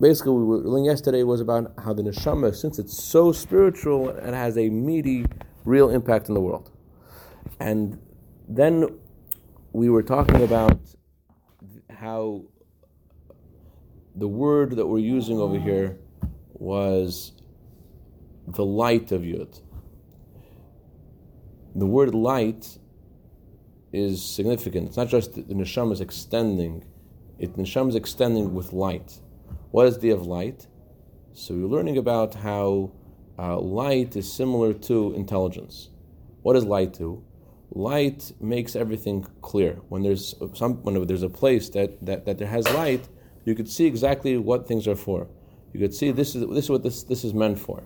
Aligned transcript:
basically, 0.00 0.32
we 0.32 0.44
were 0.44 0.84
yesterday 0.84 1.22
was 1.22 1.40
about 1.40 1.72
how 1.84 1.92
the 1.92 2.02
neshama, 2.02 2.54
since 2.54 2.78
it's 2.78 3.02
so 3.02 3.32
spiritual, 3.32 4.08
it 4.08 4.34
has 4.34 4.56
a 4.56 4.68
meaty, 4.70 5.26
real 5.64 5.90
impact 5.90 6.28
in 6.28 6.34
the 6.34 6.40
world. 6.40 6.70
And 7.58 8.00
then 8.48 8.98
we 9.72 9.90
were 9.90 10.02
talking 10.02 10.42
about 10.42 10.80
how 11.90 12.44
the 14.16 14.28
word 14.28 14.76
that 14.76 14.86
we're 14.86 14.98
using 14.98 15.38
over 15.38 15.58
here 15.58 15.98
was 16.54 17.32
the 18.46 18.64
light 18.64 19.12
of 19.12 19.22
Yud. 19.22 19.60
The 21.74 21.86
word 21.86 22.14
light 22.14 22.78
is 23.92 24.24
significant. 24.24 24.88
It's 24.88 24.96
not 24.96 25.08
just 25.08 25.34
the 25.34 25.42
neshama 25.42 25.92
is 25.92 26.00
extending; 26.00 26.84
it 27.38 27.56
neshama 27.56 27.90
is 27.90 27.94
extending 27.94 28.54
with 28.54 28.72
light. 28.72 29.20
What 29.70 29.86
is 29.86 29.98
the 29.98 30.10
of 30.10 30.26
light? 30.26 30.66
So 31.32 31.54
we're 31.54 31.66
learning 31.66 31.96
about 31.96 32.34
how 32.34 32.92
uh, 33.38 33.58
light 33.58 34.16
is 34.16 34.30
similar 34.30 34.72
to 34.74 35.12
intelligence. 35.14 35.90
What 36.42 36.54
does 36.54 36.64
light 36.64 36.92
do? 36.94 37.22
Light 37.70 38.32
makes 38.40 38.74
everything 38.74 39.26
clear. 39.42 39.74
When 39.88 40.02
there's 40.02 40.34
some, 40.54 40.82
when 40.82 41.06
there's 41.06 41.22
a 41.22 41.28
place 41.28 41.68
that, 41.70 42.04
that, 42.04 42.26
that 42.26 42.38
there 42.38 42.48
has 42.48 42.64
light, 42.72 43.08
you 43.44 43.54
could 43.54 43.68
see 43.68 43.86
exactly 43.86 44.36
what 44.36 44.66
things 44.66 44.88
are 44.88 44.96
for. 44.96 45.28
You 45.72 45.78
could 45.78 45.94
see 45.94 46.10
this 46.10 46.34
is 46.34 46.48
this 46.48 46.64
is 46.64 46.70
what 46.70 46.82
this 46.82 47.04
this 47.04 47.24
is 47.24 47.32
meant 47.32 47.58
for. 47.58 47.84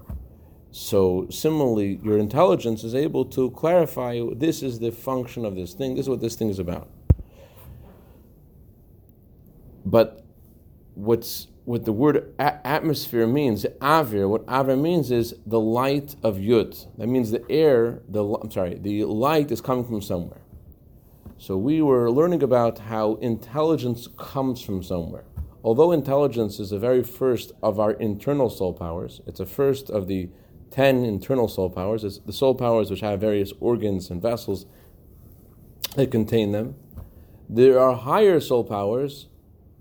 So 0.70 1.26
similarly, 1.30 2.00
your 2.02 2.18
intelligence 2.18 2.82
is 2.82 2.94
able 2.94 3.26
to 3.26 3.50
clarify 3.50 4.20
this 4.34 4.62
is 4.62 4.78
the 4.78 4.90
function 4.90 5.44
of 5.44 5.54
this 5.54 5.74
thing. 5.74 5.94
This 5.94 6.06
is 6.06 6.08
what 6.08 6.22
this 6.22 6.34
thing 6.34 6.48
is 6.48 6.58
about. 6.58 6.88
But 9.84 10.24
what's 10.94 11.48
what 11.64 11.84
the 11.84 11.92
word 11.92 12.34
a- 12.38 12.66
atmosphere 12.66 13.26
means, 13.26 13.64
avir, 13.80 14.28
what 14.28 14.44
avir 14.46 14.78
means 14.78 15.10
is 15.10 15.34
the 15.46 15.60
light 15.60 16.14
of 16.22 16.36
yud. 16.36 16.86
That 16.98 17.06
means 17.06 17.30
the 17.30 17.44
air, 17.50 18.02
the 18.08 18.22
I'm 18.24 18.50
sorry, 18.50 18.74
the 18.74 19.04
light 19.04 19.50
is 19.50 19.60
coming 19.60 19.84
from 19.84 20.02
somewhere. 20.02 20.42
So 21.38 21.56
we 21.56 21.82
were 21.82 22.10
learning 22.10 22.42
about 22.42 22.78
how 22.78 23.14
intelligence 23.16 24.08
comes 24.16 24.60
from 24.60 24.82
somewhere. 24.82 25.24
Although 25.62 25.92
intelligence 25.92 26.60
is 26.60 26.70
the 26.70 26.78
very 26.78 27.02
first 27.02 27.52
of 27.62 27.80
our 27.80 27.92
internal 27.92 28.50
soul 28.50 28.74
powers, 28.74 29.22
it's 29.26 29.38
the 29.38 29.46
first 29.46 29.88
of 29.88 30.06
the 30.06 30.28
ten 30.70 31.04
internal 31.04 31.48
soul 31.48 31.70
powers. 31.70 32.04
It's 32.04 32.18
the 32.18 32.32
soul 32.32 32.54
powers 32.54 32.90
which 32.90 33.00
have 33.00 33.20
various 33.20 33.52
organs 33.60 34.10
and 34.10 34.20
vessels 34.20 34.66
that 35.96 36.10
contain 36.10 36.52
them. 36.52 36.74
There 37.48 37.78
are 37.78 37.94
higher 37.94 38.40
soul 38.40 38.64
powers, 38.64 39.28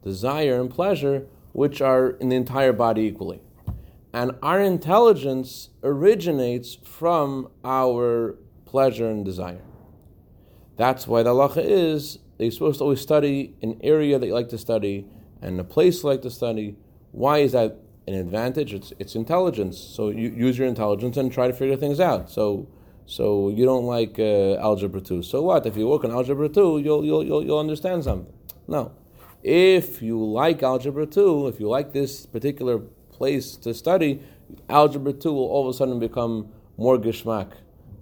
desire 0.03 0.61
and 0.61 0.69
pleasure, 0.69 1.27
which 1.53 1.81
are 1.81 2.09
in 2.09 2.29
the 2.29 2.35
entire 2.35 2.73
body 2.73 3.03
equally. 3.03 3.41
And 4.11 4.33
our 4.43 4.59
intelligence 4.59 5.69
originates 5.81 6.75
from 6.83 7.49
our 7.63 8.35
pleasure 8.65 9.09
and 9.09 9.25
desire. 9.25 9.61
That's 10.75 11.07
why 11.07 11.23
the 11.23 11.31
halacha 11.31 11.63
is 11.63 12.19
that 12.37 12.43
you're 12.43 12.51
supposed 12.51 12.79
to 12.79 12.83
always 12.83 13.01
study 13.01 13.55
an 13.61 13.79
area 13.81 14.19
that 14.19 14.27
you 14.27 14.33
like 14.33 14.49
to 14.49 14.57
study 14.57 15.07
and 15.41 15.59
a 15.59 15.63
place 15.63 16.03
you 16.03 16.09
like 16.09 16.21
to 16.23 16.31
study. 16.31 16.75
Why 17.11 17.39
is 17.39 17.53
that 17.53 17.77
an 18.07 18.15
advantage? 18.15 18.73
It's, 18.73 18.93
it's 18.99 19.15
intelligence. 19.15 19.79
So 19.79 20.09
you 20.09 20.29
use 20.29 20.57
your 20.57 20.67
intelligence 20.67 21.17
and 21.17 21.31
try 21.31 21.47
to 21.47 21.53
figure 21.53 21.77
things 21.77 21.99
out. 21.99 22.29
So 22.29 22.67
so 23.05 23.49
you 23.49 23.65
don't 23.65 23.85
like 23.85 24.17
uh, 24.17 24.55
algebra 24.55 25.01
two. 25.01 25.23
So 25.23 25.41
what? 25.41 25.65
If 25.65 25.75
you 25.75 25.87
work 25.87 26.03
on 26.05 26.11
algebra 26.11 26.49
two, 26.49 26.79
you'll, 26.79 27.03
you'll, 27.03 27.23
you'll, 27.23 27.43
you'll 27.43 27.59
understand 27.59 28.03
something. 28.03 28.31
No. 28.67 28.93
If 29.43 30.01
you 30.01 30.23
like 30.23 30.63
algebra 30.63 31.05
2, 31.05 31.47
if 31.47 31.59
you 31.59 31.67
like 31.67 31.91
this 31.91 32.25
particular 32.25 32.79
place 33.11 33.57
to 33.57 33.73
study, 33.73 34.21
algebra 34.69 35.11
2 35.11 35.33
will 35.33 35.45
all 35.45 35.67
of 35.67 35.75
a 35.75 35.77
sudden 35.77 35.99
become 35.99 36.47
more 36.77 36.97
geschmack, 36.97 37.51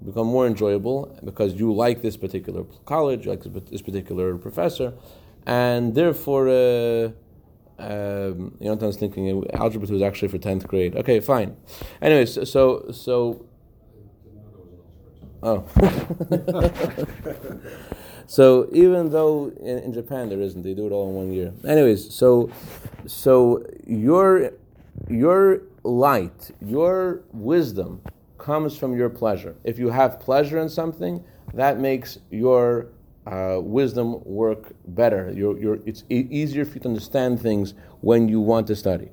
become 0.06 0.28
more 0.28 0.46
enjoyable 0.46 1.18
because 1.24 1.56
you 1.56 1.74
like 1.74 2.04
this 2.04 2.16
particular 2.16 2.64
college, 2.86 3.26
you 3.26 3.32
like 3.32 3.42
this 3.72 3.82
particular 3.82 4.38
professor, 4.38 4.94
and 5.48 5.96
therefore, 5.96 6.48
uh, 6.48 7.10
um, 7.80 8.56
you 8.60 8.68
know, 8.70 8.78
I 8.80 8.86
was 8.86 8.98
thinking 8.98 9.44
algebra 9.56 9.88
2 9.88 9.96
is 9.96 10.02
actually 10.04 10.28
for 10.28 10.38
10th 10.38 10.68
grade. 10.68 10.96
Okay, 10.96 11.20
fine. 11.22 11.58
Anyways, 12.04 12.48
so, 12.48 12.92
so, 12.92 13.48
oh. 15.42 15.68
So 18.32 18.70
even 18.72 19.10
though 19.10 19.52
in, 19.60 19.80
in, 19.80 19.92
Japan 19.92 20.30
there 20.30 20.40
isn't, 20.40 20.62
they 20.62 20.74
do 20.74 20.88
it 20.88 20.94
all 20.94 21.10
in 21.10 21.16
one 21.16 21.34
year. 21.34 21.52
Anyways, 21.68 22.16
so 22.16 22.50
so 23.06 23.62
your 23.86 24.52
your 25.10 25.64
light, 25.84 26.52
your 26.62 27.24
wisdom 27.34 28.02
comes 28.38 28.78
from 28.78 28.96
your 28.96 29.10
pleasure. 29.10 29.58
If 29.66 29.78
you 29.78 29.90
have 29.90 30.22
pleasure 30.22 30.60
in 30.60 30.70
something, 30.70 31.22
that 31.54 31.82
makes 31.82 32.20
your 32.30 32.88
uh, 33.28 33.58
wisdom 33.62 34.24
work 34.24 34.76
better. 34.88 35.34
You're, 35.36 35.60
you're, 35.60 35.80
it's 35.86 36.06
easier 36.10 36.64
for 36.64 36.76
you 36.76 36.80
to 36.80 36.88
understand 36.88 37.42
things 37.42 37.74
when 38.00 38.30
you 38.30 38.40
want 38.40 38.66
to 38.68 38.78
study. 38.78 39.10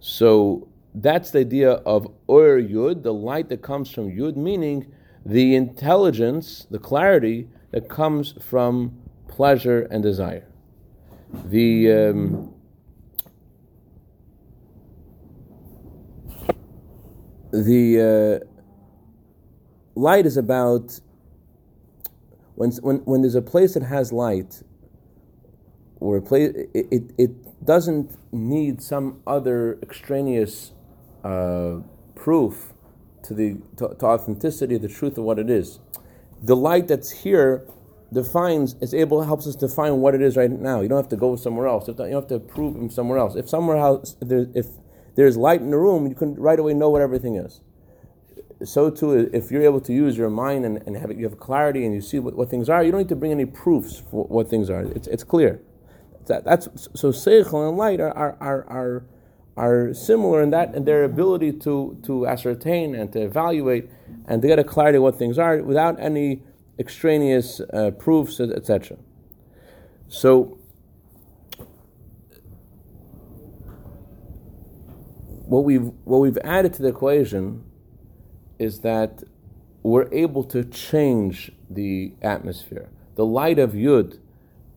So 0.00 0.66
that's 0.92 1.30
the 1.30 1.38
idea 1.38 1.74
of 1.86 2.08
Ur 2.28 2.60
Yud, 2.60 3.04
the 3.04 3.14
light 3.14 3.48
that 3.50 3.62
comes 3.62 3.92
from 3.92 4.10
Yud, 4.10 4.34
meaning 4.34 4.92
the 5.24 5.54
intelligence, 5.54 6.66
the 6.68 6.80
clarity 6.80 7.46
that 7.72 7.88
comes 7.88 8.34
from 8.40 9.02
pleasure 9.28 9.88
and 9.90 10.02
desire. 10.02 10.46
The 11.46 11.90
um, 11.90 12.54
the 17.50 18.42
uh, 18.44 18.46
light 19.94 20.26
is 20.26 20.36
about 20.36 21.00
when, 22.54 22.70
when 22.82 22.96
when 22.98 23.22
there's 23.22 23.34
a 23.34 23.42
place 23.42 23.74
that 23.74 23.82
has 23.82 24.12
light, 24.12 24.62
or 25.98 26.18
a 26.18 26.22
place 26.22 26.54
it, 26.74 26.86
it, 26.90 27.02
it 27.16 27.64
doesn't 27.64 28.14
need 28.32 28.82
some 28.82 29.22
other 29.26 29.78
extraneous 29.82 30.72
uh, 31.24 31.76
proof 32.14 32.74
to 33.22 33.32
the 33.32 33.56
to, 33.76 33.96
to 33.98 34.04
authenticity, 34.04 34.76
the 34.76 34.88
truth 34.88 35.16
of 35.16 35.24
what 35.24 35.38
it 35.38 35.48
is 35.48 35.78
the 36.42 36.56
light 36.56 36.88
that's 36.88 37.10
here 37.10 37.66
defines 38.12 38.74
is 38.80 38.92
able 38.94 39.22
helps 39.22 39.46
us 39.46 39.56
define 39.56 39.98
what 39.98 40.14
it 40.14 40.22
is 40.22 40.36
right 40.36 40.50
now. 40.50 40.80
You 40.80 40.88
don't 40.88 40.98
have 40.98 41.08
to 41.10 41.16
go 41.16 41.36
somewhere 41.36 41.66
else. 41.66 41.88
You 41.88 41.94
don't 41.94 42.12
have 42.12 42.26
to 42.28 42.40
prove 42.40 42.74
them 42.74 42.90
somewhere 42.90 43.18
else. 43.18 43.36
If 43.36 43.48
somewhere 43.48 43.78
else 43.78 44.16
if, 44.20 44.28
there, 44.28 44.46
if 44.54 44.66
there's 45.16 45.36
light 45.36 45.60
in 45.60 45.70
the 45.70 45.78
room, 45.78 46.06
you 46.06 46.14
can 46.14 46.34
right 46.34 46.58
away 46.58 46.74
know 46.74 46.90
what 46.90 47.00
everything 47.02 47.36
is. 47.36 47.60
So 48.64 48.90
too, 48.90 49.30
if 49.32 49.50
you're 49.50 49.62
able 49.62 49.80
to 49.80 49.92
use 49.92 50.16
your 50.16 50.30
mind 50.30 50.64
and, 50.64 50.82
and 50.86 50.96
have 50.96 51.10
you 51.12 51.24
have 51.24 51.38
clarity 51.38 51.84
and 51.84 51.94
you 51.94 52.00
see 52.00 52.18
what, 52.18 52.36
what 52.36 52.50
things 52.50 52.68
are, 52.68 52.82
you 52.84 52.92
don't 52.92 53.00
need 53.00 53.08
to 53.08 53.16
bring 53.16 53.32
any 53.32 53.46
proofs 53.46 54.02
for 54.10 54.24
what 54.24 54.48
things 54.48 54.70
are. 54.70 54.82
It's, 54.82 55.08
it's 55.08 55.24
clear. 55.24 55.60
That, 56.26 56.44
that's 56.44 56.68
so 56.94 57.10
seichel 57.10 57.68
and 57.68 57.76
light 57.76 58.00
are 58.00 58.12
are, 58.12 58.36
are, 58.40 58.64
are 58.68 59.06
are 59.56 59.92
similar 59.92 60.42
in 60.42 60.50
that 60.50 60.74
in 60.74 60.84
their 60.84 61.04
ability 61.04 61.52
to, 61.52 61.98
to 62.04 62.26
ascertain 62.26 62.94
and 62.94 63.12
to 63.12 63.20
evaluate 63.20 63.90
and 64.26 64.40
to 64.42 64.48
get 64.48 64.58
a 64.58 64.64
clarity 64.64 64.96
of 64.96 65.02
what 65.02 65.18
things 65.18 65.38
are 65.38 65.62
without 65.62 66.00
any 66.00 66.42
extraneous 66.78 67.60
uh, 67.72 67.90
proofs, 67.90 68.40
etc. 68.40 68.96
So, 70.08 70.58
what 75.46 75.64
we've 75.64 75.90
what 76.04 76.18
we've 76.18 76.38
added 76.44 76.72
to 76.74 76.82
the 76.82 76.88
equation 76.88 77.64
is 78.58 78.80
that 78.80 79.22
we're 79.82 80.12
able 80.12 80.44
to 80.44 80.64
change 80.64 81.52
the 81.68 82.14
atmosphere. 82.22 82.88
The 83.16 83.26
light 83.26 83.58
of 83.58 83.72
Yud 83.72 84.18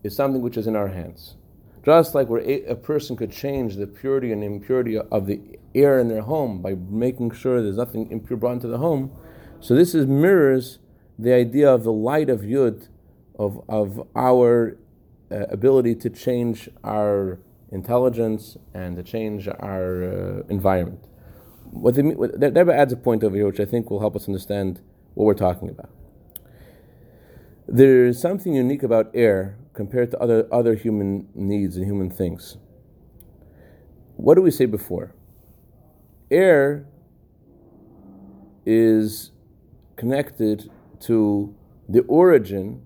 is 0.04 0.16
something 0.16 0.42
which 0.42 0.58
is 0.58 0.68
in 0.68 0.76
our 0.76 0.90
hands. 0.90 1.36
Just 1.86 2.16
like 2.16 2.30
where 2.30 2.42
a 2.42 2.76
person 2.76 3.16
could 3.16 3.32
change 3.32 3.76
the 3.76 3.86
purity 3.86 4.32
and 4.32 4.44
impurity 4.44 4.98
of 4.98 5.28
the 5.28 5.40
air 5.76 6.00
in 6.00 6.08
their 6.08 6.24
home 6.24 6.62
by 6.62 6.74
making 6.74 7.30
sure 7.32 7.62
there's 7.62 7.78
nothing 7.78 8.10
impure 8.10 8.38
brought 8.38 8.54
into 8.54 8.68
the 8.68 8.80
home. 8.80 9.12
So 9.60 9.76
this 9.76 9.94
is 9.94 10.08
mirrors 10.08 10.80
the 11.20 11.34
idea 11.34 11.72
of 11.72 11.84
the 11.84 11.92
light 11.92 12.30
of 12.30 12.42
Yud, 12.42 12.88
of, 13.38 13.64
of 13.70 14.08
our 14.16 14.78
uh, 15.32 15.46
ability 15.50 15.94
to 15.96 16.10
change 16.10 16.70
our 16.84 17.40
intelligence 17.72 18.58
and 18.74 18.96
to 18.96 19.04
change 19.04 19.48
our 19.48 20.04
uh, 20.04 20.44
environment. 20.50 21.04
What 21.66 21.96
they, 21.96 22.74
adds 22.74 22.94
a 22.94 22.98
point 22.98 23.24
over 23.24 23.36
here 23.36 23.46
which 23.46 23.60
I 23.60 23.66
think 23.66 23.92
will 23.92 24.00
help 24.00 24.16
us 24.16 24.28
understand 24.28 24.82
what 25.14 25.26
we're 25.26 25.34
talking 25.36 25.70
about. 25.70 25.92
There 27.68 28.06
is 28.06 28.20
something 28.20 28.54
unique 28.56 28.82
about 28.82 29.12
air 29.14 29.58
compared 29.76 30.10
to 30.12 30.20
other, 30.20 30.48
other 30.52 30.74
human 30.74 31.28
needs 31.36 31.76
and 31.76 31.86
human 31.86 32.10
things. 32.10 32.58
What 34.16 34.36
do 34.36 34.42
we 34.42 34.52
say 34.52 34.66
before? 34.66 35.14
Air 36.32 36.88
is 38.66 39.32
connected 39.98 40.72
to 41.02 41.54
the 41.88 42.02
origin 42.02 42.86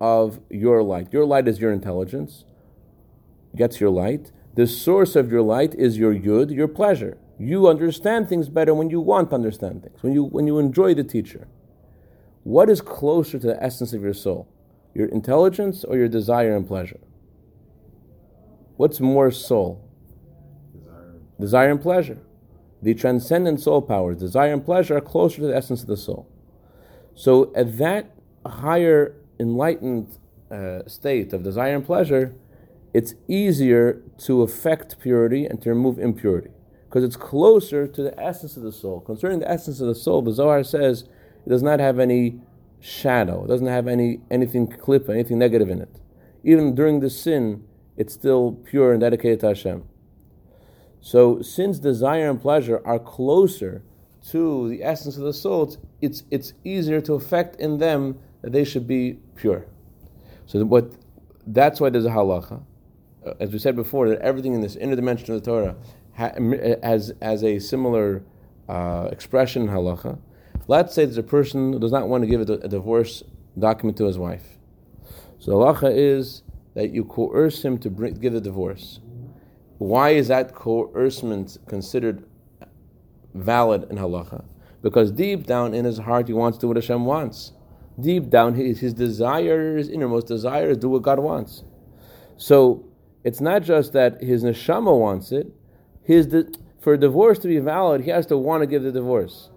of 0.00 0.40
your 0.48 0.82
light. 0.82 1.12
Your 1.12 1.26
light 1.26 1.48
is 1.48 1.60
your 1.60 1.72
intelligence, 1.72 2.44
gets 3.56 3.80
your 3.80 3.90
light. 3.90 4.32
The 4.54 4.66
source 4.66 5.16
of 5.16 5.30
your 5.30 5.42
light 5.42 5.74
is 5.74 5.98
your 5.98 6.14
yud, 6.14 6.54
your 6.54 6.68
pleasure. 6.68 7.18
You 7.38 7.68
understand 7.68 8.28
things 8.28 8.48
better 8.48 8.74
when 8.74 8.90
you 8.90 9.00
want 9.00 9.30
to 9.30 9.34
understand 9.34 9.82
things, 9.82 10.02
when 10.02 10.12
you, 10.12 10.24
when 10.24 10.46
you 10.46 10.58
enjoy 10.58 10.94
the 10.94 11.04
teacher. 11.04 11.48
What 12.44 12.70
is 12.70 12.80
closer 12.80 13.38
to 13.38 13.46
the 13.46 13.62
essence 13.62 13.92
of 13.92 14.02
your 14.02 14.14
soul? 14.14 14.48
Your 14.98 15.06
intelligence 15.06 15.84
or 15.84 15.96
your 15.96 16.08
desire 16.08 16.56
and 16.56 16.66
pleasure? 16.66 16.98
What's 18.76 18.98
more 18.98 19.30
soul? 19.30 19.88
Desire. 20.74 21.14
Desire 21.38 21.70
and 21.70 21.80
pleasure. 21.80 22.18
The 22.82 22.94
transcendent 22.94 23.60
soul 23.60 23.80
powers, 23.80 24.18
desire 24.18 24.52
and 24.52 24.64
pleasure, 24.64 24.96
are 24.96 25.00
closer 25.00 25.36
to 25.36 25.46
the 25.46 25.56
essence 25.56 25.82
of 25.82 25.86
the 25.86 25.96
soul. 25.96 26.28
So, 27.14 27.52
at 27.54 27.78
that 27.78 28.10
higher 28.44 29.14
enlightened 29.38 30.18
uh, 30.50 30.80
state 30.88 31.32
of 31.32 31.44
desire 31.44 31.76
and 31.76 31.86
pleasure, 31.86 32.34
it's 32.92 33.14
easier 33.28 34.02
to 34.26 34.42
affect 34.42 34.98
purity 34.98 35.46
and 35.46 35.62
to 35.62 35.68
remove 35.68 36.00
impurity 36.00 36.50
because 36.88 37.04
it's 37.04 37.16
closer 37.16 37.86
to 37.86 38.02
the 38.02 38.18
essence 38.20 38.56
of 38.56 38.64
the 38.64 38.72
soul. 38.72 38.98
Concerning 39.00 39.38
the 39.38 39.48
essence 39.48 39.80
of 39.80 39.86
the 39.86 39.94
soul, 39.94 40.22
the 40.22 40.32
Zohar 40.32 40.64
says 40.64 41.04
it 41.46 41.50
does 41.50 41.62
not 41.62 41.78
have 41.78 42.00
any 42.00 42.40
shadow, 42.80 43.44
it 43.44 43.48
doesn't 43.48 43.66
have 43.66 43.88
any 43.88 44.20
anything 44.30 44.66
clip, 44.66 45.08
anything 45.08 45.38
negative 45.38 45.68
in 45.70 45.80
it. 45.80 46.00
Even 46.44 46.74
during 46.74 47.00
the 47.00 47.10
sin, 47.10 47.64
it's 47.96 48.14
still 48.14 48.52
pure 48.52 48.92
and 48.92 49.00
dedicated 49.00 49.40
to 49.40 49.48
Hashem. 49.48 49.84
So, 51.00 51.42
since 51.42 51.78
desire 51.78 52.28
and 52.30 52.40
pleasure 52.40 52.80
are 52.84 52.98
closer 52.98 53.82
to 54.30 54.68
the 54.68 54.82
essence 54.82 55.16
of 55.16 55.22
the 55.24 55.32
soul, 55.32 55.76
it's, 56.00 56.24
it's, 56.30 56.52
easier 56.64 57.00
to 57.02 57.14
affect 57.14 57.56
in 57.60 57.78
them 57.78 58.18
that 58.42 58.52
they 58.52 58.64
should 58.64 58.86
be 58.86 59.18
pure. 59.36 59.66
So, 60.46 60.64
what 60.64 60.92
that's 61.46 61.80
why 61.80 61.90
there's 61.90 62.04
a 62.04 62.10
halacha. 62.10 62.62
Uh, 63.26 63.34
as 63.40 63.52
we 63.52 63.58
said 63.58 63.74
before, 63.74 64.08
that 64.08 64.20
everything 64.20 64.54
in 64.54 64.60
this 64.60 64.76
inner 64.76 64.96
dimension 64.96 65.34
of 65.34 65.42
the 65.42 65.50
Torah 65.50 65.76
has, 66.12 67.12
has 67.22 67.44
a 67.44 67.58
similar 67.58 68.22
uh, 68.68 69.08
expression 69.10 69.62
in 69.62 69.68
halacha. 69.68 70.18
Let's 70.68 70.94
say 70.94 71.06
there's 71.06 71.16
a 71.16 71.22
person 71.22 71.72
who 71.72 71.78
does 71.78 71.92
not 71.92 72.08
want 72.08 72.24
to 72.24 72.28
give 72.28 72.48
a, 72.48 72.52
a 72.52 72.68
divorce 72.68 73.24
document 73.58 73.96
to 73.96 74.04
his 74.04 74.18
wife. 74.18 74.58
So 75.38 75.52
halacha 75.52 75.90
is 75.96 76.42
that 76.74 76.90
you 76.90 77.04
coerce 77.04 77.64
him 77.64 77.78
to 77.78 77.90
bring, 77.90 78.14
give 78.14 78.34
the 78.34 78.40
divorce. 78.40 79.00
Why 79.78 80.10
is 80.10 80.28
that 80.28 80.54
coercement 80.54 81.56
considered 81.66 82.22
valid 83.34 83.90
in 83.90 83.96
halacha? 83.96 84.44
Because 84.82 85.10
deep 85.10 85.46
down 85.46 85.72
in 85.72 85.86
his 85.86 85.98
heart, 85.98 86.26
he 86.28 86.34
wants 86.34 86.58
to 86.58 86.62
do 86.62 86.68
what 86.68 86.76
Hashem 86.76 87.06
wants. 87.06 87.52
Deep 87.98 88.28
down, 88.28 88.54
his, 88.54 88.78
his 88.78 88.92
desire, 88.92 89.76
his 89.78 89.88
innermost 89.88 90.26
desire, 90.26 90.70
is 90.70 90.76
do 90.76 90.90
what 90.90 91.02
God 91.02 91.18
wants. 91.18 91.64
So 92.36 92.84
it's 93.24 93.40
not 93.40 93.62
just 93.62 93.94
that 93.94 94.22
his 94.22 94.44
neshama 94.44 94.96
wants 94.96 95.32
it. 95.32 95.46
His 96.02 96.26
de- 96.26 96.52
for 96.78 96.92
a 96.92 96.98
divorce 96.98 97.38
to 97.40 97.48
be 97.48 97.58
valid, 97.58 98.02
he 98.02 98.10
has 98.10 98.26
to 98.26 98.36
want 98.36 98.62
to 98.62 98.66
give 98.66 98.82
the 98.82 98.92
divorce. 98.92 99.50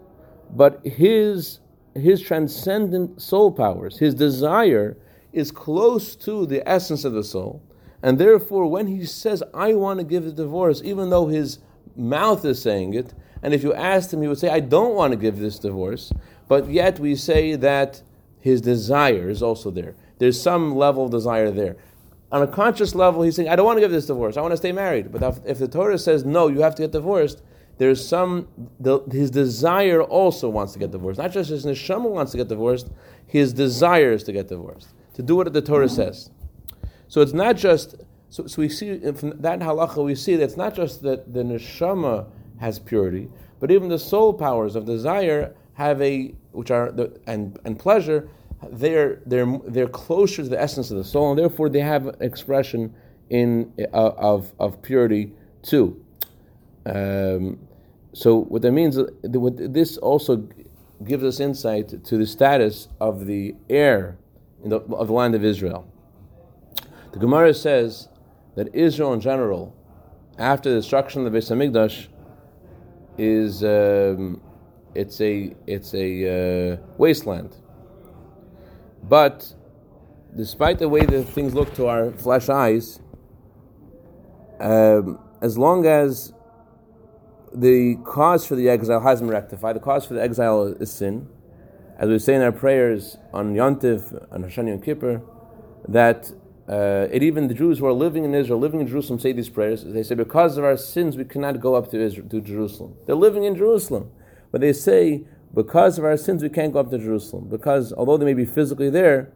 But 0.53 0.85
his 0.85 1.59
his 1.93 2.21
transcendent 2.21 3.21
soul 3.21 3.51
powers, 3.51 3.97
his 3.97 4.15
desire, 4.15 4.97
is 5.33 5.51
close 5.51 6.15
to 6.15 6.45
the 6.45 6.67
essence 6.67 7.03
of 7.03 7.13
the 7.13 7.23
soul. 7.23 7.61
And 8.01 8.17
therefore, 8.17 8.67
when 8.67 8.87
he 8.87 9.05
says, 9.05 9.43
I 9.53 9.73
want 9.73 9.99
to 9.99 10.05
give 10.05 10.23
the 10.23 10.31
divorce, 10.31 10.81
even 10.83 11.09
though 11.09 11.27
his 11.27 11.59
mouth 11.95 12.45
is 12.45 12.61
saying 12.61 12.93
it, 12.93 13.13
and 13.43 13.53
if 13.53 13.63
you 13.63 13.73
asked 13.73 14.13
him, 14.13 14.21
he 14.21 14.27
would 14.27 14.39
say, 14.39 14.49
I 14.49 14.59
don't 14.59 14.95
want 14.95 15.11
to 15.11 15.17
give 15.17 15.37
this 15.37 15.59
divorce, 15.59 16.11
but 16.47 16.69
yet 16.69 16.99
we 16.99 17.15
say 17.15 17.55
that 17.55 18.01
his 18.39 18.61
desire 18.61 19.29
is 19.29 19.43
also 19.43 19.69
there. 19.71 19.95
There's 20.17 20.41
some 20.41 20.75
level 20.75 21.05
of 21.05 21.11
desire 21.11 21.51
there. 21.51 21.77
On 22.31 22.41
a 22.41 22.47
conscious 22.47 22.95
level, 22.95 23.23
he's 23.23 23.35
saying, 23.35 23.49
I 23.49 23.55
don't 23.55 23.65
want 23.65 23.77
to 23.77 23.81
give 23.81 23.91
this 23.91 24.05
divorce, 24.07 24.37
I 24.37 24.41
want 24.41 24.51
to 24.51 24.57
stay 24.57 24.71
married. 24.71 25.11
But 25.11 25.23
if, 25.23 25.45
if 25.45 25.57
the 25.59 25.67
Torah 25.67 25.97
says, 25.97 26.23
no, 26.23 26.47
you 26.47 26.61
have 26.61 26.75
to 26.75 26.83
get 26.83 26.91
divorced, 26.91 27.41
there's 27.81 28.07
some, 28.07 28.47
the, 28.79 28.99
his 29.11 29.31
desire 29.31 30.03
also 30.03 30.47
wants 30.47 30.71
to 30.73 30.77
get 30.77 30.91
divorced. 30.91 31.17
Not 31.17 31.31
just 31.31 31.49
his 31.49 31.65
neshama 31.65 32.11
wants 32.11 32.31
to 32.31 32.37
get 32.37 32.47
divorced, 32.47 32.91
his 33.25 33.53
desire 33.53 34.11
is 34.11 34.23
to 34.25 34.31
get 34.31 34.49
divorced, 34.49 34.89
to 35.15 35.23
do 35.23 35.35
what 35.35 35.51
the 35.51 35.63
Torah 35.63 35.89
says. 35.89 36.29
So 37.07 37.21
it's 37.21 37.33
not 37.33 37.57
just 37.57 37.95
so, 38.29 38.45
so 38.45 38.61
we 38.61 38.69
see 38.69 38.99
from 39.13 39.31
that 39.41 39.61
halacha 39.61 40.05
we 40.05 40.13
see 40.13 40.35
that 40.35 40.43
it's 40.43 40.57
not 40.57 40.75
just 40.75 41.01
that 41.01 41.33
the 41.33 41.41
neshama 41.41 42.27
has 42.59 42.77
purity, 42.77 43.29
but 43.59 43.71
even 43.71 43.89
the 43.89 43.97
soul 43.97 44.31
powers 44.31 44.75
of 44.75 44.85
desire 44.85 45.55
have 45.73 45.99
a 46.03 46.35
which 46.51 46.69
are 46.69 46.91
the, 46.91 47.19
and 47.25 47.57
and 47.65 47.79
pleasure 47.79 48.29
they're 48.73 49.23
they're 49.25 49.59
they're 49.65 49.87
closer 49.87 50.43
to 50.43 50.49
the 50.49 50.61
essence 50.61 50.91
of 50.91 50.97
the 50.97 51.03
soul 51.03 51.31
and 51.31 51.39
therefore 51.39 51.67
they 51.67 51.79
have 51.79 52.15
expression 52.19 52.93
in 53.31 53.73
uh, 53.91 54.11
of 54.17 54.53
of 54.59 54.83
purity 54.83 55.33
too. 55.63 55.99
Um, 56.85 57.57
so 58.13 58.37
what 58.43 58.61
that 58.61 58.71
means, 58.71 58.97
what 59.23 59.73
this 59.73 59.97
also 59.97 60.47
gives 61.03 61.23
us 61.23 61.39
insight 61.39 62.03
to 62.03 62.17
the 62.17 62.27
status 62.27 62.87
of 62.99 63.25
the 63.25 63.55
air 63.69 64.17
the, 64.63 64.77
of 64.77 65.07
the 65.07 65.13
land 65.13 65.35
of 65.35 65.43
Israel. 65.43 65.87
The 67.13 67.19
Gemara 67.19 67.53
says 67.53 68.09
that 68.55 68.73
Israel 68.75 69.13
in 69.13 69.21
general, 69.21 69.75
after 70.37 70.69
the 70.69 70.77
destruction 70.77 71.25
of 71.25 71.31
the 71.31 71.37
Beis 71.37 71.49
Hamikdash, 71.49 72.07
is 73.17 73.63
um, 73.63 74.41
it's 74.95 75.19
a 75.21 75.55
it's 75.67 75.93
a 75.93 76.73
uh, 76.73 76.77
wasteland. 76.97 77.55
But 79.03 79.53
despite 80.35 80.79
the 80.79 80.89
way 80.89 81.05
that 81.05 81.23
things 81.23 81.53
look 81.53 81.73
to 81.75 81.87
our 81.87 82.11
flesh 82.11 82.49
eyes, 82.49 83.01
um, 84.59 85.19
as 85.41 85.57
long 85.57 85.85
as 85.85 86.33
the 87.53 87.95
cause 88.03 88.45
for 88.45 88.55
the 88.55 88.69
exile 88.69 89.01
hasn't 89.01 89.27
been 89.27 89.33
rectified, 89.33 89.75
the 89.75 89.79
cause 89.79 90.05
for 90.05 90.13
the 90.13 90.21
exile 90.21 90.67
is 90.67 90.91
sin, 90.91 91.27
as 91.97 92.09
we 92.09 92.19
say 92.19 92.35
in 92.35 92.41
our 92.41 92.51
prayers 92.51 93.17
on 93.33 93.53
Yontif, 93.53 94.27
on 94.31 94.43
Hashanah 94.43 94.69
Yom 94.69 94.81
Kippur, 94.81 95.21
that 95.87 96.31
uh, 96.67 97.07
even 97.11 97.47
the 97.47 97.53
Jews 97.53 97.79
who 97.79 97.85
are 97.85 97.93
living 97.93 98.23
in 98.23 98.33
Israel, 98.33 98.59
living 98.59 98.79
in 98.79 98.87
Jerusalem, 98.87 99.19
say 99.19 99.33
these 99.33 99.49
prayers. 99.49 99.83
They 99.83 100.03
say, 100.03 100.15
because 100.15 100.57
of 100.57 100.63
our 100.63 100.77
sins, 100.77 101.17
we 101.17 101.25
cannot 101.25 101.59
go 101.59 101.75
up 101.75 101.91
to, 101.91 102.01
Israel, 102.01 102.29
to 102.29 102.39
Jerusalem. 102.39 102.95
They're 103.05 103.15
living 103.15 103.43
in 103.43 103.55
Jerusalem. 103.55 104.11
But 104.51 104.61
they 104.61 104.73
say, 104.73 105.25
because 105.53 105.97
of 105.97 106.05
our 106.05 106.17
sins, 106.17 106.41
we 106.43 106.49
can't 106.49 106.71
go 106.71 106.79
up 106.79 106.89
to 106.91 106.97
Jerusalem. 106.97 107.49
Because 107.49 107.91
although 107.91 108.17
they 108.17 108.25
may 108.25 108.33
be 108.33 108.45
physically 108.45 108.89
there, 108.89 109.33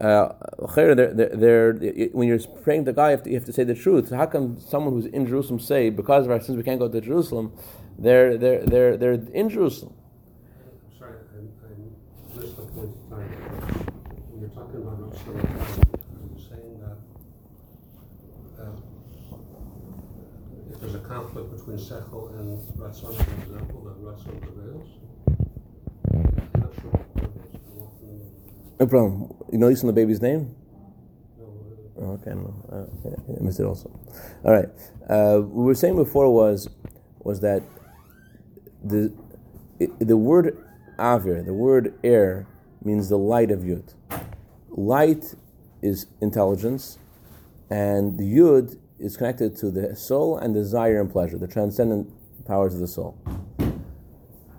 uh, 0.00 0.32
they're, 0.74 0.94
they're, 0.94 1.12
they're, 1.14 1.72
when 2.12 2.26
you're 2.26 2.40
praying 2.62 2.84
to 2.86 2.92
God, 2.92 3.06
you 3.06 3.10
have 3.12 3.22
to, 3.22 3.30
you 3.30 3.36
have 3.36 3.44
to, 3.44 3.52
say 3.52 3.64
the 3.64 3.74
truth. 3.74 4.10
How 4.10 4.26
can 4.26 4.60
someone 4.60 4.94
who's 4.94 5.06
in 5.06 5.26
Jerusalem 5.26 5.60
say, 5.60 5.90
because 5.90 6.24
of 6.24 6.32
our 6.32 6.40
sins, 6.40 6.56
we 6.56 6.62
can't 6.62 6.78
go 6.78 6.88
to 6.88 7.00
Jerusalem? 7.00 7.52
They're, 7.98 8.36
they're, 8.38 8.64
they're, 8.64 8.96
they're 8.96 9.12
in 9.12 9.48
Jerusalem. 9.48 9.94
Sorry, 10.98 11.12
I, 11.12 11.38
I 11.66 12.40
missed 12.40 12.56
the 12.56 12.62
point. 12.62 12.96
When 14.30 14.40
you're 14.40 14.50
talking 14.50 14.82
about 14.82 14.98
not 14.98 15.12
you're 15.26 16.40
saying 16.48 16.80
that 16.80 16.98
uh, 18.62 18.72
if 20.72 20.80
there's 20.80 20.94
a 20.94 21.00
conflict 21.00 21.56
between 21.56 21.76
Sechel 21.76 22.38
and 22.40 22.58
Ratzon, 22.78 23.14
for 23.14 23.42
example, 23.44 23.82
that 23.84 24.02
Ratzon 24.02 24.40
prevails? 24.40 24.88
I'm 26.12 26.60
not 26.60 26.72
sure 26.80 27.12
No 28.80 28.86
problem. 28.86 29.34
You 29.52 29.58
know 29.58 29.68
Listen 29.68 29.86
the 29.86 29.92
baby's 29.92 30.20
name? 30.20 30.54
No. 31.38 31.46
Oh, 32.00 32.10
okay, 32.12 32.30
no. 32.30 32.54
Uh, 32.70 33.38
I 33.38 33.42
missed 33.42 33.60
it 33.60 33.64
also. 33.64 33.90
All 34.44 34.52
right. 34.52 34.68
Uh, 35.08 35.38
what 35.38 35.54
we 35.54 35.64
were 35.64 35.74
saying 35.74 35.96
before 35.96 36.32
was 36.32 36.68
was 37.20 37.40
that 37.40 37.62
the 38.82 39.12
the 39.98 40.16
word 40.16 40.56
avir, 40.98 41.44
the 41.44 41.54
word 41.54 41.98
air, 42.02 42.46
means 42.84 43.08
the 43.08 43.18
light 43.18 43.50
of 43.50 43.60
yud. 43.60 43.94
Light 44.70 45.34
is 45.82 46.06
intelligence, 46.20 46.98
and 47.70 48.18
the 48.18 48.24
yud 48.24 48.78
is 48.98 49.16
connected 49.16 49.56
to 49.56 49.70
the 49.70 49.96
soul 49.96 50.38
and 50.38 50.54
desire 50.54 51.00
and 51.00 51.10
pleasure, 51.10 51.36
the 51.36 51.48
transcendent 51.48 52.08
powers 52.46 52.74
of 52.74 52.80
the 52.80 52.86
soul. 52.86 53.18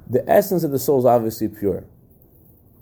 The 0.10 0.29
essence 0.29 0.63
of 0.63 0.72
the 0.72 0.79
soul 0.79 1.00
is 1.00 1.05
obviously 1.05 1.48
pure. 1.48 1.86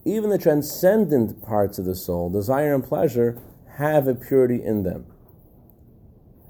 Even 0.04 0.30
the 0.30 0.38
transcendent 0.38 1.42
parts 1.42 1.78
of 1.78 1.86
the 1.86 1.96
soul, 1.96 2.30
desire 2.30 2.74
and 2.74 2.84
pleasure, 2.84 3.40
have 3.78 4.08
a 4.08 4.16
purity 4.16 4.62
in 4.64 4.84
them. 4.84 5.06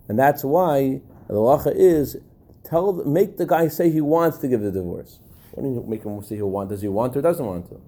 And 0.08 0.18
that's 0.18 0.44
why 0.44 1.02
the 1.28 1.34
halacha 1.34 1.74
is 1.76 2.18
tell 2.64 2.94
make 3.06 3.38
the 3.38 3.46
guy 3.46 3.68
say 3.68 3.90
he 3.90 4.02
wants 4.02 4.38
to 4.40 4.48
give 4.48 4.62
the 4.62 4.72
divorce. 4.72 5.20
What 5.52 5.64
do 5.64 5.70
you 5.70 5.86
make 5.88 6.04
him 6.04 6.22
say 6.24 6.36
he 6.36 6.42
wants? 6.42 6.72
Does 6.72 6.82
he 6.82 6.88
want 6.88 7.16
or 7.16 7.22
doesn't 7.22 7.46
want 7.46 7.70
to? 7.70 7.82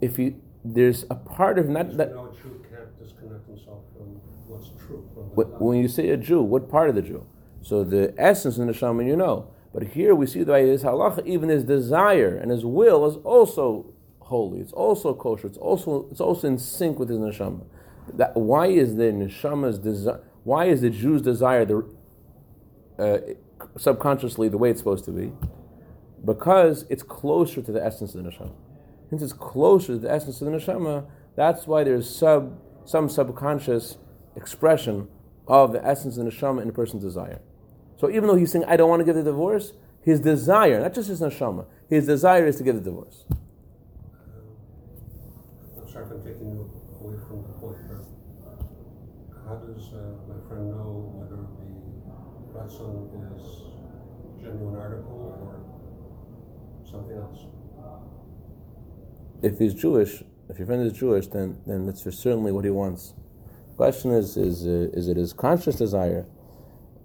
If 0.00 0.16
he 0.16 0.36
there's 0.64 1.04
a 1.10 1.14
part 1.14 1.58
of 1.58 1.68
not 1.68 1.96
that. 1.96 2.14
No, 2.14 2.32
Jew 2.42 2.64
can't 2.70 2.98
disconnect 2.98 3.46
himself 3.46 3.82
from 3.96 4.06
what's 4.46 4.70
true. 4.84 4.98
When 5.34 5.78
you 5.78 5.88
say 5.88 6.08
a 6.10 6.16
Jew, 6.16 6.42
what 6.42 6.68
part 6.68 6.88
of 6.88 6.94
the 6.94 7.02
Jew? 7.02 7.26
So 7.62 7.84
the 7.84 8.14
essence 8.18 8.58
in 8.58 8.66
the 8.66 8.72
shaman 8.72 9.06
you 9.06 9.16
know. 9.16 9.48
But 9.72 9.88
here 9.88 10.14
we 10.14 10.26
see 10.26 10.44
that 10.44 10.60
his 10.60 10.84
halacha, 10.84 11.26
even 11.26 11.48
his 11.48 11.64
desire 11.64 12.36
and 12.36 12.50
his 12.50 12.64
will 12.64 13.06
is 13.06 13.16
also 13.24 13.86
holy. 14.24 14.60
It's 14.60 14.72
also 14.72 15.14
kosher. 15.14 15.46
It's 15.46 15.58
also 15.58 16.06
it's 16.10 16.20
also 16.20 16.48
in 16.48 16.58
sync 16.58 16.98
with 16.98 17.08
his 17.08 17.18
neshama. 17.18 17.64
That, 18.14 18.36
why 18.36 18.66
is 18.66 18.96
the 18.96 19.04
neshama's 19.04 19.78
desire? 19.78 20.20
Why 20.44 20.66
is 20.66 20.82
the 20.82 20.90
Jew's 20.90 21.22
desire 21.22 21.64
the 21.64 21.86
uh, 22.98 23.18
subconsciously 23.76 24.48
the 24.48 24.58
way 24.58 24.70
it's 24.70 24.80
supposed 24.80 25.04
to 25.06 25.10
be, 25.10 25.32
because 26.24 26.84
it's 26.88 27.02
closer 27.02 27.62
to 27.62 27.72
the 27.72 27.84
essence 27.84 28.14
of 28.14 28.22
the 28.22 28.30
neshama. 28.30 28.52
Since 29.10 29.22
it's 29.22 29.32
closer 29.32 29.94
to 29.94 29.98
the 29.98 30.10
essence 30.10 30.40
of 30.40 30.50
the 30.50 30.56
neshama, 30.56 31.06
that's 31.36 31.66
why 31.66 31.84
there's 31.84 32.08
sub, 32.08 32.58
some 32.84 33.08
subconscious 33.08 33.98
expression 34.36 35.08
of 35.46 35.72
the 35.72 35.84
essence 35.84 36.16
of 36.16 36.24
the 36.24 36.30
neshama 36.30 36.62
in 36.62 36.68
a 36.68 36.72
person's 36.72 37.02
desire. 37.02 37.40
So 37.96 38.08
even 38.10 38.26
though 38.26 38.36
he's 38.36 38.52
saying, 38.52 38.64
I 38.66 38.76
don't 38.76 38.88
want 38.88 39.00
to 39.00 39.04
give 39.04 39.16
the 39.16 39.22
divorce, 39.22 39.72
his 40.02 40.20
desire, 40.20 40.80
not 40.80 40.94
just 40.94 41.08
his 41.08 41.20
neshama, 41.20 41.66
his 41.88 42.06
desire 42.06 42.46
is 42.46 42.56
to 42.56 42.62
give 42.62 42.76
the 42.76 42.82
divorce. 42.82 43.24
I'm 45.80 45.90
sorry 45.90 46.06
if 46.06 46.12
I'm 46.12 46.13
taking 46.24 46.56
you 46.56 46.70
away 47.00 47.16
from 47.28 47.42
the 47.42 47.52
but 47.60 48.64
how 49.46 49.56
does 49.56 49.92
uh, 49.92 50.16
my 50.26 50.40
friend 50.48 50.70
know 50.70 51.12
whether 51.12 51.36
the 51.60 51.68
Ratzon 52.56 53.12
is 53.36 53.44
genuine 54.40 54.80
article 54.80 55.36
or 55.44 56.90
something 56.90 57.18
else? 57.18 57.44
If 59.42 59.58
he's 59.58 59.74
Jewish, 59.74 60.22
if 60.48 60.58
your 60.58 60.66
friend 60.66 60.82
is 60.82 60.94
Jewish, 60.94 61.26
then 61.26 61.58
then 61.66 61.84
that's 61.84 62.02
certainly 62.02 62.52
what 62.52 62.64
he 62.64 62.70
wants. 62.70 63.12
Question 63.76 64.12
is, 64.12 64.36
is, 64.36 64.66
uh, 64.66 64.96
is 64.96 65.08
it 65.08 65.16
his 65.16 65.32
conscious 65.32 65.76
desire 65.76 66.26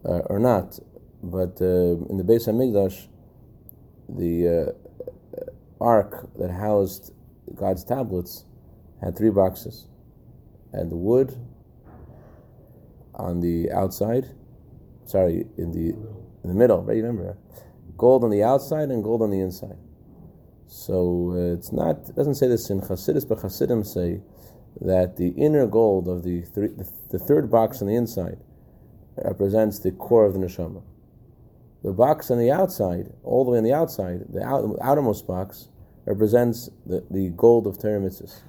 uh, 0.05 0.19
or 0.29 0.39
not? 0.39 0.79
But 1.23 1.59
uh, 1.59 1.97
in 2.09 2.17
the 2.17 2.23
Beis 2.23 2.47
Hamikdash, 2.47 3.07
the 4.07 4.75
uh, 5.39 5.83
ark 5.83 6.29
that 6.37 6.51
housed 6.51 7.11
God's 7.55 7.83
tablets 7.83 8.45
had 9.01 9.17
three 9.17 9.29
boxes. 9.29 9.87
Had 10.73 10.89
the 10.89 10.97
wood 10.97 11.35
on 13.15 13.41
the 13.41 13.71
outside, 13.71 14.25
sorry, 15.05 15.45
in 15.57 15.71
the 15.71 15.89
in 16.43 16.49
the 16.49 16.53
middle, 16.53 16.83
right? 16.83 16.95
You 16.95 17.03
remember? 17.03 17.37
Gold 17.97 18.23
on 18.23 18.29
the 18.29 18.43
outside 18.43 18.89
and 18.89 19.03
gold 19.03 19.21
on 19.21 19.31
the 19.31 19.41
inside. 19.41 19.77
So 20.67 21.33
uh, 21.33 21.53
it's 21.53 21.71
not 21.71 22.07
it 22.07 22.15
doesn't 22.15 22.35
say 22.35 22.47
this 22.47 22.69
in 22.69 22.81
Chassidus, 22.81 23.27
but 23.27 23.41
Chassidim 23.41 23.83
say 23.83 24.21
that 24.81 25.17
the 25.17 25.29
inner 25.29 25.65
gold 25.67 26.07
of 26.07 26.23
the, 26.23 26.41
three, 26.41 26.67
the, 26.67 26.89
the 27.09 27.19
third 27.19 27.51
box 27.51 27.81
on 27.81 27.87
the 27.87 27.95
inside 27.95 28.37
represents 29.17 29.79
the 29.79 29.91
core 29.91 30.25
of 30.25 30.33
the 30.33 30.39
neshama. 30.39 30.81
The 31.83 31.91
box 31.91 32.29
on 32.29 32.37
the 32.37 32.51
outside, 32.51 33.11
all 33.23 33.45
the 33.45 33.51
way 33.51 33.57
on 33.57 33.63
the 33.63 33.73
outside, 33.73 34.25
the 34.29 34.43
out, 34.43 34.77
outermost 34.81 35.25
box, 35.25 35.69
represents 36.05 36.69
the, 36.85 37.05
the 37.09 37.29
gold 37.29 37.67
of 37.67 37.81
Torah 37.81 37.99
mitzvahs. 37.99 38.41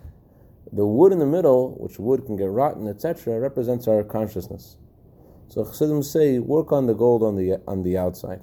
The 0.73 0.87
wood 0.87 1.13
in 1.13 1.19
the 1.19 1.27
middle, 1.27 1.77
which 1.79 1.99
wood 1.99 2.25
can 2.27 2.37
get 2.37 2.51
rotten, 2.51 2.87
etc., 2.87 3.39
represents 3.41 3.89
our 3.89 4.05
consciousness. 4.05 4.77
So 5.49 5.65
Chassidim 5.65 6.03
say, 6.03 6.39
work 6.39 6.71
on 6.71 6.87
the 6.87 6.95
gold 6.95 7.23
on 7.23 7.35
the 7.37 7.61
on 7.67 7.83
the 7.83 7.99
outside. 7.99 8.41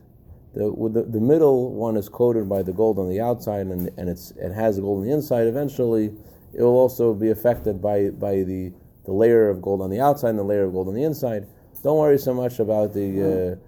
The, 0.54 0.74
the, 0.92 1.04
the 1.04 1.22
middle 1.22 1.72
one 1.74 1.98
is 1.98 2.10
coated 2.10 2.50
by 2.50 2.64
the 2.64 2.74
gold 2.74 2.98
on 2.98 3.10
the 3.10 3.22
outside, 3.22 3.68
and, 3.68 3.92
and 3.98 4.10
it's, 4.10 4.32
it 4.32 4.52
has 4.54 4.80
gold 4.80 5.02
on 5.02 5.06
the 5.06 5.14
inside. 5.14 5.46
Eventually, 5.46 6.12
it 6.54 6.62
will 6.64 6.78
also 6.78 7.14
be 7.14 7.30
affected 7.30 7.80
by, 7.80 8.10
by 8.10 8.44
the, 8.44 8.74
the 9.06 9.12
layer 9.12 9.50
of 9.50 9.62
gold 9.62 9.82
on 9.82 9.92
the 9.92 10.02
outside 10.02 10.30
and 10.30 10.40
the 10.40 10.44
layer 10.44 10.64
of 10.64 10.74
gold 10.74 10.88
on 10.88 10.96
the 10.96 11.04
inside. 11.04 11.46
Don't 11.84 11.98
worry 11.98 12.18
so 12.18 12.34
much 12.34 12.60
about 12.60 12.94
the. 12.94 13.60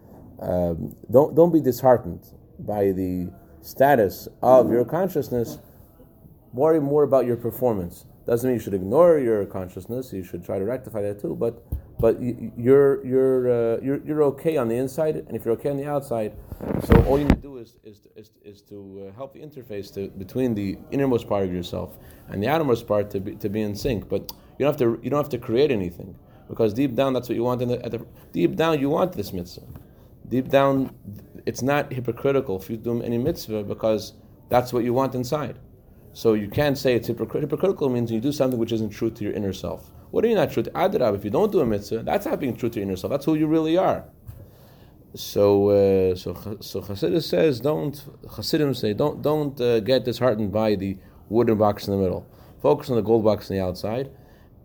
Uh, 0.41 0.43
um, 0.43 0.95
don't 1.11 1.35
don't 1.35 1.51
be 1.53 1.61
disheartened 1.61 2.25
by 2.59 2.91
the 2.91 3.29
status 3.61 4.27
of 4.41 4.71
your 4.71 4.83
consciousness. 4.83 5.59
Worry 6.53 6.81
more 6.81 7.03
about 7.03 7.25
your 7.25 7.37
performance. 7.37 8.05
Doesn't 8.25 8.47
mean 8.47 8.57
you 8.57 8.63
should 8.63 8.73
ignore 8.73 9.17
your 9.19 9.45
consciousness. 9.45 10.13
You 10.13 10.23
should 10.23 10.43
try 10.43 10.59
to 10.59 10.65
rectify 10.65 11.01
that 11.01 11.19
too. 11.19 11.35
But 11.35 11.63
but 11.99 12.21
you're 12.21 13.05
you're 13.05 13.49
uh, 13.49 13.81
you're 13.81 14.01
you're 14.05 14.23
okay 14.23 14.57
on 14.57 14.67
the 14.67 14.75
inside, 14.75 15.15
and 15.15 15.35
if 15.35 15.45
you're 15.45 15.53
okay 15.55 15.69
on 15.69 15.77
the 15.77 15.85
outside, 15.85 16.33
so 16.85 17.03
all 17.03 17.17
you 17.17 17.25
need 17.25 17.35
to 17.35 17.47
do 17.49 17.57
is 17.57 17.75
is 17.83 18.07
is, 18.15 18.31
is 18.43 18.61
to 18.63 19.09
uh, 19.09 19.15
help 19.15 19.33
the 19.33 19.39
interface 19.39 19.93
to, 19.95 20.07
between 20.17 20.53
the 20.53 20.77
innermost 20.91 21.27
part 21.27 21.43
of 21.43 21.53
yourself 21.53 21.97
and 22.29 22.41
the 22.41 22.47
outermost 22.47 22.87
part 22.87 23.09
to 23.11 23.19
be 23.19 23.35
to 23.35 23.49
be 23.49 23.61
in 23.61 23.75
sync. 23.75 24.07
But 24.07 24.31
you 24.57 24.65
don't 24.65 24.71
have 24.73 24.77
to 24.77 24.99
you 25.03 25.09
don't 25.09 25.19
have 25.19 25.29
to 25.29 25.37
create 25.37 25.71
anything 25.71 26.15
because 26.47 26.73
deep 26.73 26.95
down 26.95 27.13
that's 27.13 27.27
what 27.29 27.35
you 27.35 27.43
want. 27.43 27.61
In 27.61 27.69
the, 27.69 27.77
the 27.77 28.05
deep 28.31 28.55
down 28.55 28.79
you 28.79 28.89
want 28.89 29.13
this 29.13 29.33
mitzvah. 29.33 29.67
Deep 30.29 30.47
down, 30.49 30.93
it's 31.47 31.63
not 31.63 31.91
hypocritical 31.91 32.57
if 32.59 32.69
you 32.69 32.77
do 32.77 33.01
any 33.01 33.17
mitzvah 33.17 33.63
because 33.63 34.13
that's 34.47 34.71
what 34.71 34.83
you 34.83 34.93
want 34.93 35.15
inside. 35.15 35.57
So 36.19 36.33
you 36.33 36.49
can't 36.49 36.77
say 36.77 36.95
it's 36.95 37.07
hypocritical 37.07 37.87
means 37.87 38.11
you 38.11 38.19
do 38.19 38.33
something 38.33 38.59
which 38.59 38.73
isn't 38.73 38.89
true 38.89 39.09
to 39.09 39.23
your 39.23 39.31
inner 39.31 39.53
self. 39.53 39.89
What 40.11 40.25
are 40.25 40.27
you 40.27 40.35
not 40.35 40.51
true 40.51 40.63
to? 40.63 40.71
Adrab, 40.71 41.15
if 41.15 41.23
you 41.23 41.29
don't 41.29 41.49
do 41.49 41.61
a 41.61 41.65
mitzvah, 41.65 41.99
that's 41.99 42.25
not 42.25 42.41
being 42.41 42.57
true 42.57 42.67
to 42.67 42.77
your 42.77 42.85
inner 42.85 42.97
self. 42.97 43.11
That's 43.11 43.23
who 43.23 43.35
you 43.35 43.47
really 43.47 43.77
are. 43.77 44.03
So, 45.15 45.69
uh, 45.69 46.15
so, 46.15 46.33
so 46.59 46.81
Chassidus 46.81 47.23
says, 47.23 47.61
don't 47.61 47.95
Chassidim 48.35 48.73
say, 48.73 48.91
don't 48.93 49.21
don't 49.21 49.61
uh, 49.61 49.79
get 49.79 50.03
disheartened 50.03 50.51
by 50.51 50.75
the 50.75 50.97
wooden 51.29 51.57
box 51.57 51.87
in 51.87 51.93
the 51.95 52.01
middle. 52.03 52.27
Focus 52.61 52.89
on 52.89 52.97
the 52.97 53.01
gold 53.01 53.23
box 53.23 53.49
on 53.49 53.55
the 53.55 53.63
outside, 53.63 54.11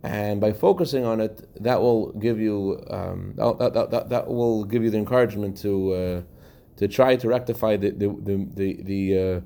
and 0.03 0.41
by 0.41 0.53
focusing 0.53 1.05
on 1.05 1.21
it, 1.21 1.35
that 1.63 1.81
will 1.81 2.11
give 2.15 2.41
you 2.41 2.83
um, 2.91 3.33
that, 3.37 3.73
that, 3.75 3.91
that, 3.93 4.09
that, 4.09 4.27
will 4.27 4.65
give 4.65 4.83
you 4.83 4.91
the 4.91 4.99
encouragement 4.99 5.57
to 5.59 5.93
uh, 5.93 6.23
to 6.79 6.89
try 6.89 7.15
to 7.15 7.29
rectify 7.29 7.77
the 7.77 7.91
the 7.91 8.09
the, 8.09 8.49
the, 8.57 8.83
the 8.83 9.19
uh, 9.19 9.41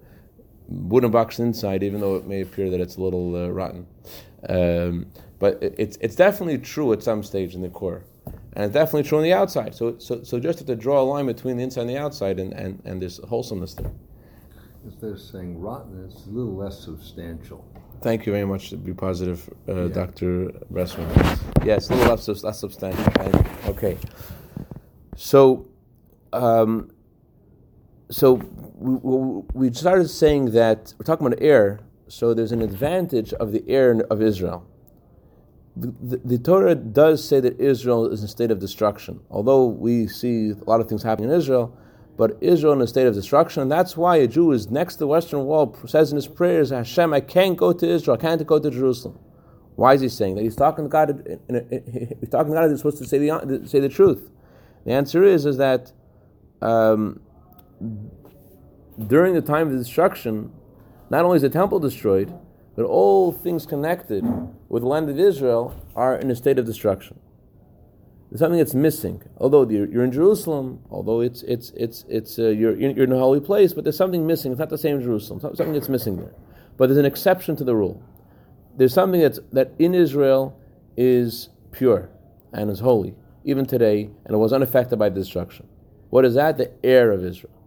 wooden 0.69 1.11
box 1.11 1.39
inside, 1.39 1.83
even 1.83 2.01
though 2.01 2.17
it 2.17 2.27
may 2.27 2.43
appear 2.43 2.71
that 2.71 2.81
it's 2.81 2.97
a 2.97 3.01
little 3.01 3.35
uh, 3.35 3.49
rotten. 3.49 3.87
Um, 4.49 5.07
but 5.39 5.59
it's 5.63 5.97
it's 6.01 6.17
definitely 6.17 6.59
true 6.59 6.93
at 6.93 7.03
some 7.03 7.23
stage 7.23 7.55
in 7.55 7.63
the 7.63 7.69
core, 7.69 8.05
and 8.53 8.65
it's 8.65 8.75
definitely 8.75 9.05
true 9.05 9.19
on 9.19 9.25
the 9.25 9.33
outside. 9.33 9.75
So 9.75 9.99
so 9.99 10.23
so 10.23 10.39
just 10.39 10.59
have 10.61 10.67
to 10.67 10.77
draw 10.77 11.01
a 11.01 11.05
line 11.05 11.27
between 11.27 11.57
the 11.57 11.65
inside 11.65 11.83
and 11.83 11.91
the 11.91 11.99
outside, 11.99 12.39
and 12.39 12.53
and, 12.53 12.83
and 12.85 13.01
there's 13.01 13.19
wholesomeness 13.25 13.75
there. 13.75 13.91
Instead 14.85 15.11
of 15.11 15.21
saying 15.21 15.61
rotten, 15.61 16.05
it's 16.05 16.27
a 16.27 16.31
little 16.31 16.55
less 16.55 16.79
substantial. 16.79 17.65
Thank 18.01 18.27
you 18.27 18.33
very 18.33 18.45
much. 18.45 18.71
To 18.71 18.77
be 18.77 18.95
positive, 18.95 19.49
uh, 19.69 19.87
yeah. 19.87 19.89
Dr. 19.89 20.53
Bressman. 20.73 21.65
Yes, 21.65 21.91
a 21.91 21.95
little 21.95 22.15
less, 22.15 22.45
less 22.45 22.61
substantial. 22.61 23.45
Okay. 23.67 23.99
So, 25.17 25.69
um, 26.33 26.91
so 28.11 28.35
we, 28.79 29.69
we 29.69 29.75
started 29.75 30.09
saying 30.09 30.53
that 30.53 30.95
we're 30.99 31.05
talking 31.05 31.27
about 31.27 31.41
air. 31.43 31.81
So 32.09 32.33
there's 32.33 32.53
an 32.53 32.63
advantage 32.63 33.35
of 33.35 33.53
the 33.53 33.63
air 33.69 34.01
of 34.11 34.23
Israel 34.23 34.67
the, 35.81 35.95
the, 36.03 36.17
the, 36.25 36.39
Torah 36.39 36.75
does 36.75 37.27
say 37.27 37.41
that 37.41 37.61
Israel 37.61 38.07
is 38.11 38.21
in 38.21 38.25
a 38.25 38.29
state 38.29 38.51
of 38.51 38.59
destruction. 38.59 39.21
Although 39.31 39.67
we 39.67 40.09
see 40.09 40.51
a 40.51 40.65
lot 40.65 40.81
of 40.81 40.89
things 40.89 41.03
happening 41.03 41.31
in 41.31 41.37
Israel, 41.37 41.77
but 42.17 42.37
Israel 42.41 42.73
in 42.73 42.81
a 42.81 42.87
state 42.87 43.07
of 43.07 43.15
destruction, 43.15 43.63
and 43.63 43.71
that's 43.71 43.97
why 43.97 44.17
a 44.17 44.27
Jew 44.27 44.51
is 44.51 44.71
next 44.71 44.95
to 44.95 45.01
the 45.01 45.07
Western 45.07 45.45
Wall 45.45 45.77
says 45.87 46.11
in 46.11 46.17
his 46.17 46.27
prayers, 46.27 46.71
Hashem, 46.71 47.13
I 47.13 47.21
can't 47.21 47.57
go 47.57 47.73
to 47.73 47.89
Israel, 47.89 48.17
I 48.17 48.21
can't 48.21 48.45
go 48.45 48.59
to 48.59 48.71
Jerusalem. 48.71 49.19
Why 49.77 49.95
is 49.95 50.01
he 50.01 50.09
saying 50.09 50.35
that? 50.35 50.43
He's 50.43 50.57
talking 50.57 50.87
to 50.87 50.89
God. 50.89 51.11
In 51.49 51.55
a, 51.55 51.63
he's 52.19 52.29
talking 52.31 52.53
to 52.53 52.59
God. 52.59 52.71
He's 52.71 52.79
supposed 52.79 52.99
to 52.99 53.07
say 53.07 53.19
the 53.19 53.63
say 53.67 53.79
the 53.79 53.89
truth. 53.89 54.29
The 54.85 54.91
answer 54.91 55.23
is 55.23 55.47
is 55.47 55.59
that 55.59 55.93
um, 56.61 57.21
during 59.07 59.35
the 59.35 59.41
time 59.41 59.69
of 59.69 59.79
destruction, 59.79 60.53
not 61.11 61.25
only 61.25 61.37
is 61.37 61.43
the 61.43 61.49
temple 61.49 61.79
destroyed, 61.79 62.33
but 62.77 62.85
all 62.85 63.33
things 63.33 63.67
connected 63.67 64.25
with 64.69 64.83
the 64.83 64.89
land 64.89 65.09
of 65.09 65.19
Israel 65.19 65.75
are 65.97 66.17
in 66.17 66.31
a 66.31 66.37
state 66.37 66.59
of 66.59 66.67
destruction. 66.67 67.19
There's 68.31 68.41
something 68.41 68.59
that's 68.59 68.75
missing. 68.75 69.23
Although 69.39 69.69
you're, 69.69 70.05
in 70.05 70.13
Jerusalem, 70.13 70.81
although 70.91 71.21
it's 71.21 71.43
it's 71.43 71.71
it's 71.71 72.05
it's 72.09 72.39
uh, 72.39 72.49
you're 72.49 72.77
you're 72.77 73.05
in 73.05 73.13
a 73.13 73.19
holy 73.19 73.41
place, 73.41 73.73
but 73.73 73.85
there's 73.85 73.97
something 73.97 74.27
missing. 74.27 74.53
It's 74.53 74.59
not 74.59 74.69
the 74.69 74.77
same 74.77 75.01
Jerusalem. 75.01 75.41
Something 75.41 75.73
that's 75.73 75.89
missing 75.89 76.17
there. 76.19 76.35
But 76.77 76.89
there's 76.89 76.99
an 76.99 77.07
exception 77.07 77.57
to 77.57 77.65
the 77.65 77.75
rule. 77.75 78.03
There's 78.77 78.93
something 78.93 79.21
that's 79.21 79.41
that 79.53 79.73
in 79.79 79.95
Israel 79.95 80.61
is 80.97 81.49
pure 81.73 82.11
and 82.53 82.71
is 82.71 82.81
holy 82.81 83.15
even 83.45 83.65
today, 83.65 84.11
and 84.25 84.35
it 84.35 84.37
was 84.37 84.53
unaffected 84.53 84.99
by 84.99 85.09
destruction. 85.09 85.67
What 86.11 86.27
is 86.27 86.35
that? 86.35 86.59
The 86.59 86.71
air 86.85 87.13
of 87.13 87.25
Israel. 87.25 87.58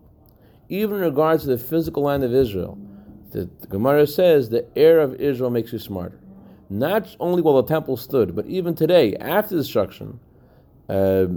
Even 0.72 0.96
in 0.96 1.02
regards 1.02 1.44
to 1.44 1.50
the 1.50 1.58
physical 1.58 2.04
land 2.04 2.24
of 2.24 2.34
Israel, 2.34 2.78
the, 3.32 3.50
Gemara 3.68 4.08
says 4.08 4.50
the 4.50 4.66
air 4.78 5.02
of 5.02 5.16
Israel 5.16 5.50
makes 5.50 5.74
you 5.74 5.80
smarter. 5.80 6.18
Not 6.70 7.14
only 7.20 7.42
while 7.42 7.62
the 7.62 7.68
temple 7.68 7.98
stood, 7.98 8.34
but 8.34 8.46
even 8.46 8.74
today, 8.74 9.14
after 9.18 9.58
destruction, 9.58 10.22
uh, 10.88 11.28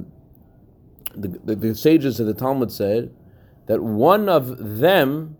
the, 1.16 1.40
the, 1.44 1.56
the 1.56 1.74
sages 1.74 2.20
of 2.20 2.28
the 2.28 2.34
Talmud 2.34 2.70
said 2.70 3.12
that 3.66 3.82
one 3.82 4.28
of 4.28 4.78
them, 4.78 5.36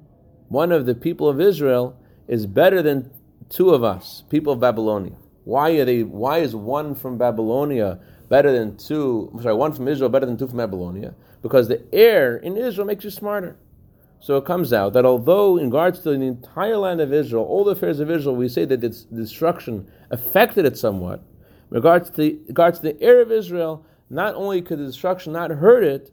one 0.49 0.73
of 0.73 0.87
the 0.87 0.97
people 0.97 1.29
of 1.29 1.41
Israel, 1.41 1.97
is 2.27 2.47
better 2.47 2.83
than 2.83 3.13
two 3.49 3.71
of 3.71 3.85
us, 3.85 4.25
people 4.29 4.53
of 4.53 4.59
Babylonia. 4.59 5.15
Why 5.45 5.71
are 5.79 5.85
they? 5.85 6.03
Why 6.03 6.39
is 6.39 6.57
one 6.57 6.97
from 6.97 7.17
Babylonia 7.17 8.01
better 8.29 8.51
than 8.51 8.77
two? 8.77 9.39
Sorry, 9.41 9.55
one 9.55 9.73
from 9.73 9.87
Israel 9.87 10.11
better 10.11 10.27
than 10.27 10.37
two 10.37 10.49
from 10.49 10.57
Babylonia? 10.57 11.15
Because 11.43 11.69
the 11.69 11.83
air 11.95 12.39
in 12.39 12.57
Israel 12.57 12.89
makes 12.89 13.05
you 13.05 13.11
smarter. 13.11 13.57
So 14.25 14.39
it 14.39 14.47
comes 14.47 14.73
out 14.73 14.95
that 14.95 15.05
although, 15.05 15.59
in 15.59 15.67
regards 15.67 15.99
to 16.01 16.09
the 16.09 16.15
entire 16.15 16.79
land 16.79 17.03
of 17.03 17.13
Israel, 17.13 17.45
all 17.45 17.63
the 17.63 17.73
affairs 17.73 18.01
of 18.01 18.11
Israel, 18.11 18.35
we 18.35 18.49
say 18.49 18.65
that 18.65 18.83
its 18.83 19.03
destruction 19.03 19.87
affected 20.11 20.65
it 20.65 20.79
somewhat. 20.79 21.19
In 21.71 21.75
regards 21.77 22.09
to 22.09 22.17
the, 22.17 22.39
regards 22.47 22.79
to 22.79 22.85
the 22.85 23.03
air 23.03 23.21
of 23.21 23.31
Israel, 23.31 23.85
not 24.09 24.35
only 24.35 24.63
could 24.63 24.79
the 24.79 24.87
destruction 24.87 25.35
not 25.35 25.51
hurt 25.51 25.85
it, 25.85 26.11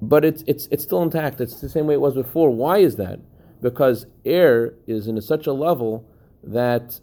but 0.00 0.24
it's 0.24 0.42
it's 0.48 0.66
it's 0.72 0.82
still 0.82 1.00
intact. 1.00 1.40
It's 1.40 1.60
the 1.60 1.68
same 1.68 1.86
way 1.86 1.94
it 1.94 2.00
was 2.00 2.14
before. 2.14 2.50
Why 2.50 2.78
is 2.78 2.96
that? 2.96 3.20
Because 3.60 4.06
air 4.24 4.74
is 4.88 5.06
in 5.06 5.20
such 5.22 5.46
a 5.46 5.52
level 5.52 6.04
that 6.42 6.98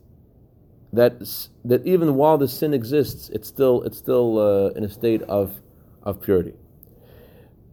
that 0.91 1.21
that 1.63 1.87
even 1.87 2.15
while 2.15 2.37
the 2.37 2.49
sin 2.49 2.73
exists, 2.73 3.29
it's 3.29 3.47
still 3.47 3.83
it's 3.83 3.97
still 3.97 4.37
uh, 4.37 4.71
in 4.71 4.83
a 4.83 4.89
state 4.89 5.21
of 5.21 5.61
of 6.03 6.21
purity. 6.21 6.55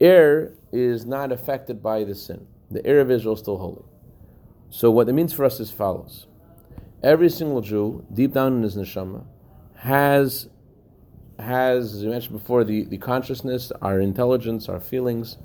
Air 0.01 0.53
is 0.77 1.07
not 1.07 1.33
affected 1.33 1.83
by 1.83 2.05
the 2.05 2.15
sin. 2.15 2.47
The 2.71 2.81
of 3.01 3.11
Israel 3.11 3.35
is 3.35 3.41
still 3.41 3.59
holy. 3.59 3.85
So 4.71 4.91
what 4.91 5.09
it 5.09 5.13
means 5.13 5.33
for 5.33 5.45
us 5.45 5.61
is 5.61 5.71
follows: 5.71 6.27
Every 7.03 7.31
single 7.31 7.61
Jew, 7.61 8.05
deep 8.13 8.33
down 8.33 8.57
in 8.57 8.63
his 8.63 8.77
neshama, 8.77 9.25
has 9.77 10.49
has, 11.39 11.95
as 11.95 12.05
we 12.05 12.11
mentioned 12.11 12.39
before, 12.39 12.65
the, 12.65 12.85
the 12.85 12.99
consciousness, 12.99 13.71
our 13.83 14.01
intelligence, 14.01 14.69
our 14.69 14.81
feelings, 14.81 15.37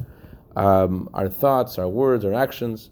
um, 0.55 1.09
our 1.13 1.29
thoughts, 1.29 1.77
our 1.77 1.87
words, 1.87 2.23
our 2.23 2.33
actions. 2.33 2.89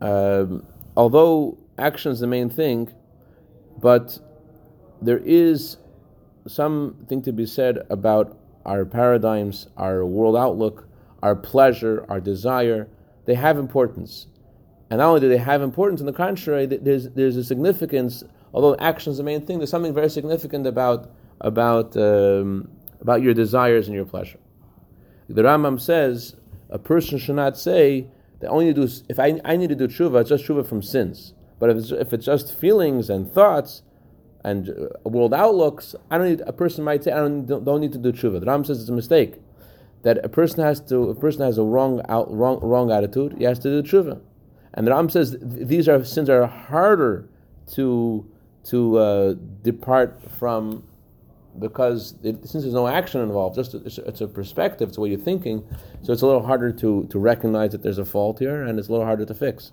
Um, 0.00 0.66
although 0.96 1.58
action 1.78 2.12
is 2.12 2.20
the 2.20 2.26
main 2.26 2.50
thing, 2.50 2.92
but 3.80 4.18
there 5.00 5.18
is 5.24 5.78
something 6.46 7.22
to 7.22 7.32
be 7.32 7.46
said 7.46 7.78
about 7.90 8.38
our 8.64 8.84
paradigms, 8.84 9.68
our 9.76 10.04
world 10.04 10.36
outlook, 10.36 10.88
our 11.24 11.34
pleasure, 11.34 12.04
our 12.10 12.20
desire. 12.20 12.86
They 13.24 13.34
have 13.34 13.56
importance. 13.56 14.26
And 14.90 14.98
not 14.98 15.08
only 15.08 15.20
do 15.22 15.28
they 15.30 15.38
have 15.38 15.62
importance, 15.62 16.00
on 16.00 16.06
the 16.06 16.12
contrary, 16.12 16.66
there's, 16.66 17.08
there's 17.08 17.36
a 17.38 17.42
significance, 17.42 18.22
although 18.52 18.76
action 18.76 19.10
is 19.10 19.16
the 19.16 19.24
main 19.24 19.44
thing, 19.44 19.58
there's 19.58 19.70
something 19.70 19.94
very 19.94 20.10
significant 20.10 20.66
about, 20.66 21.10
about, 21.40 21.96
um, 21.96 22.68
about 23.00 23.22
your 23.22 23.32
desires 23.32 23.88
and 23.88 23.96
your 23.96 24.04
pleasure. 24.04 24.38
The 25.30 25.40
Rambam 25.42 25.80
says 25.80 26.36
a 26.68 26.78
person 26.78 27.16
should 27.18 27.36
not 27.36 27.56
say 27.56 28.06
that 28.40 28.50
only 28.50 28.74
do 28.74 28.86
if 29.08 29.18
I, 29.18 29.40
I 29.46 29.56
need 29.56 29.70
to 29.70 29.74
do 29.74 29.88
tshuva, 29.88 30.20
it's 30.20 30.28
just 30.28 30.44
tshuva 30.44 30.66
from 30.66 30.82
sins. 30.82 31.32
But 31.58 31.70
if 31.70 31.78
it's, 31.78 31.90
if 31.90 32.12
it's 32.12 32.26
just 32.26 32.54
feelings 32.54 33.08
and 33.08 33.32
thoughts 33.32 33.82
and 34.44 34.68
uh, 34.68 35.08
world 35.08 35.32
outlooks, 35.32 35.94
I 36.10 36.18
don't 36.18 36.28
need, 36.28 36.42
a 36.46 36.52
person 36.52 36.84
might 36.84 37.02
say, 37.02 37.12
I 37.12 37.20
don't, 37.20 37.46
don't 37.46 37.80
need 37.80 37.92
to 37.92 37.98
do 37.98 38.12
tshuva. 38.12 38.40
The 38.40 38.46
Rambam 38.46 38.66
says 38.66 38.80
it's 38.80 38.90
a 38.90 38.92
mistake. 38.92 39.36
That 40.04 40.24
a 40.24 40.28
person 40.28 40.62
has 40.62 40.80
to, 40.82 41.10
a 41.10 41.14
person 41.14 41.42
has 41.42 41.58
a 41.58 41.62
wrong, 41.62 42.00
out, 42.08 42.32
wrong, 42.32 42.60
wrong 42.60 42.90
attitude, 42.90 43.34
he 43.38 43.44
has 43.44 43.58
to 43.60 43.82
do 43.82 43.82
tshuva. 43.82 44.20
And 44.74 44.86
the 44.86 44.92
Rambam 44.92 45.10
says 45.10 45.36
these 45.40 45.88
are 45.88 46.04
sins 46.04 46.30
are 46.30 46.46
harder 46.46 47.28
to 47.72 48.30
to 48.64 48.98
uh, 48.98 49.34
depart 49.62 50.22
from 50.38 50.84
because 51.58 52.14
it, 52.22 52.48
since 52.48 52.64
there's 52.64 52.74
no 52.74 52.88
action 52.88 53.20
involved, 53.20 53.54
just 53.54 53.74
it's, 53.74 53.98
it's, 53.98 54.20
a 54.20 54.26
perspective, 54.26 54.88
it's 54.88 54.98
way 54.98 55.10
you're 55.10 55.18
thinking, 55.18 55.64
so 56.02 56.12
it's 56.12 56.22
a 56.22 56.26
little 56.26 56.44
harder 56.44 56.72
to, 56.72 57.06
to 57.10 57.18
recognize 57.18 57.72
that 57.72 57.82
there's 57.82 57.98
a 57.98 58.04
fault 58.04 58.38
here, 58.38 58.64
and 58.64 58.78
it's 58.78 58.88
a 58.88 58.90
little 58.90 59.06
harder 59.06 59.24
to 59.24 59.34
fix. 59.34 59.72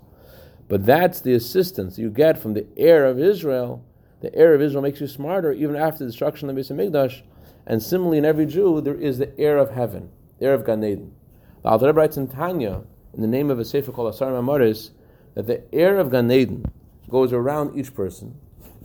But 0.67 0.85
that's 0.85 1.21
the 1.21 1.33
assistance 1.33 1.97
you 1.97 2.09
get 2.09 2.37
from 2.37 2.53
the 2.53 2.67
air 2.77 3.05
of 3.05 3.19
Israel. 3.19 3.83
The 4.21 4.33
air 4.35 4.53
of 4.53 4.61
Israel 4.61 4.83
makes 4.83 5.01
you 5.01 5.07
smarter 5.07 5.51
even 5.51 5.75
after 5.75 5.99
the 5.99 6.05
destruction 6.05 6.49
of 6.49 6.55
the 6.55 6.61
Beis 6.61 6.71
Hamikdash. 6.71 7.23
And 7.65 7.81
similarly, 7.81 8.19
in 8.19 8.25
every 8.25 8.45
Jew, 8.45 8.79
there 8.81 8.95
is 8.95 9.17
the 9.17 9.37
air 9.39 9.57
of 9.57 9.71
heaven, 9.71 10.11
of 10.41 10.65
Gan 10.65 10.83
Eden. 10.83 11.13
The 11.61 11.69
Alter 11.69 11.87
Rebbe 11.87 11.99
writes 11.99 12.17
in 12.17 12.27
Tanya, 12.27 12.81
in 13.13 13.21
the 13.21 13.27
name 13.27 13.51
of 13.51 13.59
a 13.59 13.65
sefer 13.65 13.91
called 13.91 14.13
Asara 14.13 14.41
Maamaros, 14.41 14.91
that 15.35 15.47
the 15.47 15.63
air 15.73 15.97
of 15.97 16.11
Gan 16.11 16.31
Eden 16.31 16.65
goes 17.09 17.31
around 17.31 17.77
each 17.77 17.93
person. 17.93 18.35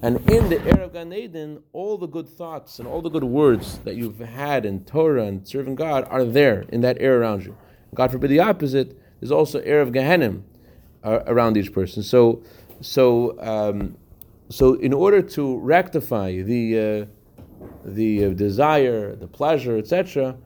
And 0.02 0.18
in 0.30 0.50
the 0.50 0.60
air 0.66 0.82
of 0.82 0.92
Gan 0.92 1.12
Eden, 1.12 1.62
all 1.72 1.96
the 1.96 2.06
good 2.06 2.28
thoughts 2.28 2.78
and 2.78 2.86
all 2.86 3.00
the 3.00 3.08
good 3.08 3.24
words 3.24 3.78
that 3.78 3.96
you've 3.96 4.18
had 4.18 4.66
in 4.66 4.84
Torah 4.84 5.24
and 5.24 5.46
serving 5.48 5.74
God 5.74 6.06
are 6.10 6.24
there 6.24 6.66
in 6.68 6.82
that 6.82 6.98
air 7.00 7.20
around 7.20 7.44
you. 7.44 7.56
God 7.94 8.12
forbid 8.12 8.30
the 8.30 8.40
opposite, 8.40 9.00
there's 9.20 9.32
also 9.32 9.60
air 9.60 9.80
of 9.80 9.92
Gehenna, 9.92 10.40
uh, 11.02 11.20
around 11.26 11.56
each 11.56 11.72
person. 11.72 12.02
So, 12.02 12.42
so, 12.82 13.40
um, 13.40 13.96
so 14.50 14.74
in 14.74 14.92
order 14.92 15.22
to 15.22 15.58
rectify 15.58 16.42
the 16.42 16.78
uh, 16.78 17.06
the 17.84 18.26
uh, 18.26 18.28
desire, 18.30 19.14
the 19.16 19.26
pleasure, 19.26 19.78
etc., 19.78 20.36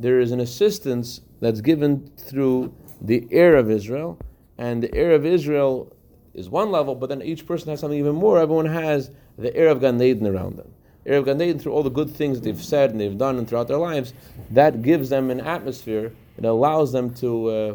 there 0.00 0.20
is 0.20 0.32
an 0.32 0.40
assistance 0.40 1.20
that's 1.40 1.60
given 1.60 2.10
through 2.16 2.74
the 3.00 3.26
air 3.30 3.56
of 3.56 3.70
Israel, 3.70 4.18
and 4.58 4.82
the 4.82 4.94
air 4.94 5.12
of 5.12 5.24
Israel 5.24 5.94
is 6.34 6.48
one 6.48 6.70
level, 6.70 6.94
but 6.94 7.08
then 7.08 7.22
each 7.22 7.46
person 7.46 7.68
has 7.70 7.80
something 7.80 7.98
even 7.98 8.14
more. 8.14 8.38
Everyone 8.38 8.66
has 8.66 9.10
the 9.38 9.54
air 9.56 9.68
of 9.68 9.80
Gan 9.80 10.00
Eden 10.00 10.26
around 10.26 10.56
them. 10.56 10.72
Air 11.06 11.18
of 11.18 11.24
Gan 11.24 11.40
Eden 11.40 11.58
through 11.58 11.72
all 11.72 11.82
the 11.82 11.90
good 11.90 12.10
things 12.10 12.40
they've 12.40 12.62
said 12.62 12.90
and 12.90 13.00
they've 13.00 13.16
done 13.16 13.38
and 13.38 13.48
throughout 13.48 13.68
their 13.68 13.78
lives, 13.78 14.12
that 14.50 14.82
gives 14.82 15.08
them 15.08 15.30
an 15.30 15.40
atmosphere. 15.40 16.12
It 16.38 16.44
allows 16.44 16.92
them 16.92 17.14
to 17.14 17.48
uh, 17.48 17.74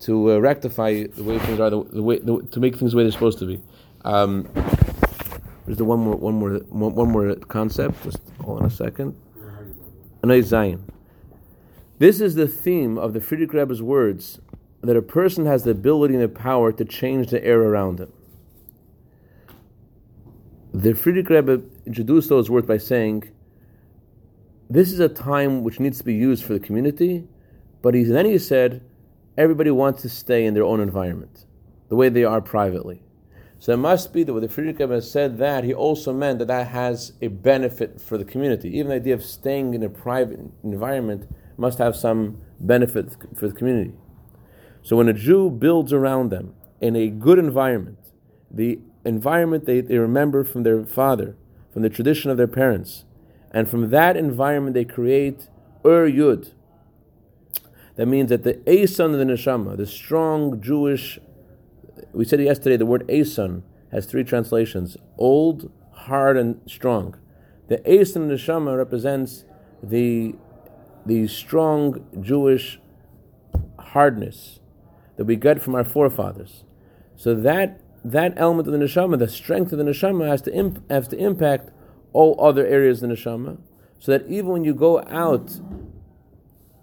to 0.00 0.32
uh, 0.32 0.38
rectify 0.38 1.04
the 1.04 1.22
way 1.22 1.38
things 1.40 1.60
are, 1.60 1.70
the, 1.70 1.84
the 1.84 2.02
way 2.02 2.18
the, 2.18 2.40
to 2.52 2.60
make 2.60 2.76
things 2.76 2.92
the 2.92 2.96
way 2.96 3.02
they're 3.04 3.12
supposed 3.12 3.38
to 3.38 3.46
be. 3.46 3.60
Um, 4.04 4.48
there's 5.66 5.78
the 5.78 5.84
one 5.84 6.00
more, 6.00 6.16
one 6.16 6.34
more, 6.34 6.58
one 6.58 7.10
more 7.10 7.34
concept. 7.36 8.02
Just 8.02 8.18
hold 8.40 8.60
on 8.60 8.66
a 8.66 8.70
second. 8.70 9.14
Anay 10.22 10.42
Zion. 10.42 10.82
This 12.00 12.22
is 12.22 12.34
the 12.34 12.48
theme 12.48 12.96
of 12.96 13.12
the 13.12 13.20
Frierdiker 13.20 13.52
Rebbe's 13.52 13.82
words 13.82 14.40
that 14.80 14.96
a 14.96 15.02
person 15.02 15.44
has 15.44 15.64
the 15.64 15.72
ability 15.72 16.14
and 16.14 16.22
the 16.22 16.30
power 16.30 16.72
to 16.72 16.82
change 16.82 17.28
the 17.28 17.44
air 17.44 17.60
around 17.60 18.00
him. 18.00 18.10
The 20.72 20.94
Frierdiker 20.94 21.28
Rebbe 21.28 21.62
introduced 21.84 22.30
those 22.30 22.48
words 22.48 22.66
by 22.66 22.78
saying, 22.78 23.24
"This 24.70 24.90
is 24.90 24.98
a 24.98 25.10
time 25.10 25.62
which 25.62 25.78
needs 25.78 25.98
to 25.98 26.04
be 26.04 26.14
used 26.14 26.42
for 26.42 26.54
the 26.54 26.58
community," 26.58 27.28
but 27.82 27.92
he, 27.92 28.04
then 28.04 28.24
he 28.24 28.38
said, 28.38 28.80
everybody 29.36 29.70
wants 29.70 30.00
to 30.00 30.08
stay 30.08 30.46
in 30.46 30.54
their 30.54 30.64
own 30.64 30.80
environment, 30.80 31.44
the 31.90 31.96
way 31.96 32.08
they 32.08 32.24
are 32.24 32.40
privately. 32.40 33.02
So 33.58 33.74
it 33.74 33.76
must 33.76 34.14
be 34.14 34.22
that 34.22 34.32
when 34.32 34.40
the 34.40 34.48
Frierdiker 34.48 34.80
Rebbe 34.80 35.02
said 35.02 35.36
that, 35.36 35.64
he 35.64 35.74
also 35.74 36.14
meant 36.14 36.38
that 36.38 36.48
that 36.48 36.68
has 36.68 37.12
a 37.20 37.28
benefit 37.28 38.00
for 38.00 38.16
the 38.16 38.24
community. 38.24 38.70
Even 38.78 38.88
the 38.88 38.94
idea 38.94 39.12
of 39.12 39.22
staying 39.22 39.74
in 39.74 39.82
a 39.82 39.90
private 39.90 40.40
environment 40.64 41.28
must 41.60 41.78
have 41.78 41.94
some 41.94 42.40
benefit 42.58 43.16
for 43.36 43.46
the 43.46 43.54
community. 43.54 43.92
So 44.82 44.96
when 44.96 45.08
a 45.08 45.12
Jew 45.12 45.50
builds 45.50 45.92
around 45.92 46.30
them 46.30 46.54
in 46.80 46.96
a 46.96 47.08
good 47.08 47.38
environment, 47.38 47.98
the 48.50 48.80
environment 49.04 49.66
they, 49.66 49.80
they 49.80 49.98
remember 49.98 50.42
from 50.42 50.62
their 50.62 50.84
father, 50.84 51.36
from 51.72 51.82
the 51.82 51.90
tradition 51.90 52.30
of 52.30 52.36
their 52.36 52.48
parents, 52.48 53.04
and 53.52 53.68
from 53.68 53.90
that 53.90 54.16
environment 54.16 54.74
they 54.74 54.84
create 54.84 55.48
Ur 55.84 56.08
Yud, 56.08 56.52
that 57.96 58.06
means 58.06 58.30
that 58.30 58.44
the 58.44 58.60
Ason 58.66 59.12
of 59.12 59.18
the 59.18 59.24
Neshama, 59.24 59.76
the 59.76 59.86
strong 59.86 60.60
Jewish, 60.62 61.18
we 62.12 62.24
said 62.24 62.40
yesterday 62.40 62.78
the 62.78 62.86
word 62.86 63.04
Ason 63.10 63.62
has 63.92 64.06
three 64.06 64.24
translations 64.24 64.96
old, 65.18 65.70
hard, 65.92 66.38
and 66.38 66.60
strong. 66.66 67.16
The 67.68 67.82
Ason 67.90 68.22
of 68.22 68.28
the 68.28 68.34
Neshama 68.36 68.76
represents 68.76 69.44
the, 69.82 70.34
the 71.06 71.26
strong 71.26 72.06
Jewish 72.20 72.80
hardness 73.78 74.60
that 75.16 75.24
we 75.24 75.36
get 75.36 75.60
from 75.60 75.74
our 75.74 75.84
forefathers. 75.84 76.64
So 77.16 77.34
that 77.34 77.80
that 78.04 78.32
element 78.36 78.66
of 78.66 78.72
the 78.72 78.78
neshama, 78.78 79.18
the 79.18 79.28
strength 79.28 79.72
of 79.72 79.78
the 79.78 79.84
neshama, 79.84 80.26
has 80.26 80.42
to 80.42 80.54
imp, 80.54 80.90
has 80.90 81.08
to 81.08 81.18
impact 81.18 81.70
all 82.12 82.36
other 82.40 82.66
areas 82.66 83.02
of 83.02 83.08
the 83.08 83.14
neshama, 83.14 83.58
so 83.98 84.12
that 84.12 84.26
even 84.28 84.46
when 84.46 84.64
you 84.64 84.74
go 84.74 85.02
out 85.02 85.60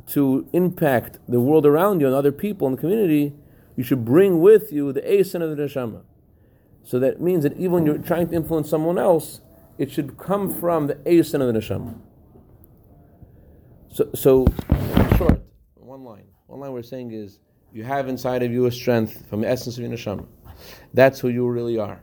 to 0.08 0.48
impact 0.54 1.20
the 1.28 1.40
world 1.40 1.66
around 1.66 2.00
you 2.00 2.08
and 2.08 2.16
other 2.16 2.32
people 2.32 2.68
in 2.68 2.76
the 2.76 2.80
community, 2.80 3.34
you 3.76 3.84
should 3.84 4.06
bring 4.06 4.40
with 4.42 4.72
you 4.72 4.94
the 4.94 5.02
asin 5.02 5.42
of 5.42 5.56
the 5.56 5.64
neshama. 5.64 6.02
So 6.84 7.00
that 7.00 7.20
means 7.20 7.44
that 7.44 7.54
even 7.54 7.72
when 7.72 7.86
you're 7.86 7.98
trying 7.98 8.30
to 8.30 8.36
influence 8.36 8.70
someone 8.70 8.98
else, 8.98 9.42
it 9.78 9.92
should 9.92 10.18
come 10.18 10.54
from 10.54 10.88
the 10.88 10.96
asin 10.96 11.42
of 11.42 11.54
the 11.54 11.60
neshama. 11.60 11.96
So, 13.92 14.10
so 14.14 14.46
in 14.70 15.18
short, 15.18 15.42
one 15.76 16.04
line. 16.04 16.26
One 16.48 16.60
line 16.60 16.72
we're 16.72 16.84
saying 16.84 17.12
is 17.12 17.40
you 17.74 17.84
have 17.84 18.08
inside 18.08 18.44
of 18.44 18.52
you 18.52 18.66
a 18.66 18.72
strength 18.72 19.28
from 19.30 19.42
the 19.42 19.50
essence 19.50 19.78
of 19.78 19.84
your 19.84 19.92
neshama. 19.92 20.26
That's 20.94 21.20
who 21.20 21.30
you 21.30 21.48
really 21.48 21.78
are 21.78 22.02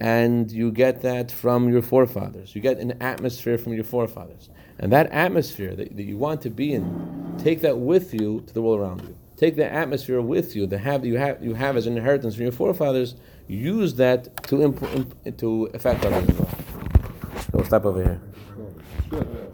and 0.00 0.50
you 0.50 0.72
get 0.72 1.02
that 1.02 1.30
from 1.30 1.68
your 1.68 1.82
forefathers. 1.82 2.54
You 2.54 2.62
get 2.62 2.78
an 2.78 3.00
atmosphere 3.02 3.58
from 3.58 3.74
your 3.74 3.84
forefathers. 3.84 4.48
And 4.78 4.90
that 4.92 5.12
atmosphere 5.12 5.76
that, 5.76 5.94
that 5.94 6.02
you 6.02 6.16
want 6.16 6.40
to 6.42 6.50
be 6.50 6.72
in, 6.72 7.36
take 7.38 7.60
that 7.60 7.78
with 7.78 8.14
you 8.14 8.42
to 8.46 8.54
the 8.54 8.62
world 8.62 8.80
around 8.80 9.02
you. 9.02 9.14
Take 9.36 9.56
that 9.56 9.72
atmosphere 9.72 10.20
with 10.20 10.56
you, 10.56 10.66
the 10.66 10.78
have 10.78 11.04
you 11.04 11.16
have 11.16 11.42
you 11.42 11.54
have 11.54 11.76
as 11.76 11.86
an 11.86 11.96
inheritance 11.96 12.34
from 12.34 12.42
your 12.42 12.52
forefathers. 12.52 13.14
Use 13.48 13.94
that 13.94 14.42
to 14.44 14.62
imp, 14.62 14.82
imp, 14.94 15.38
to 15.38 15.70
affect 15.72 16.04
others. 16.04 16.28
We'll 17.52 17.64
stop 17.64 17.86
over 17.86 18.20
here. 19.10 19.46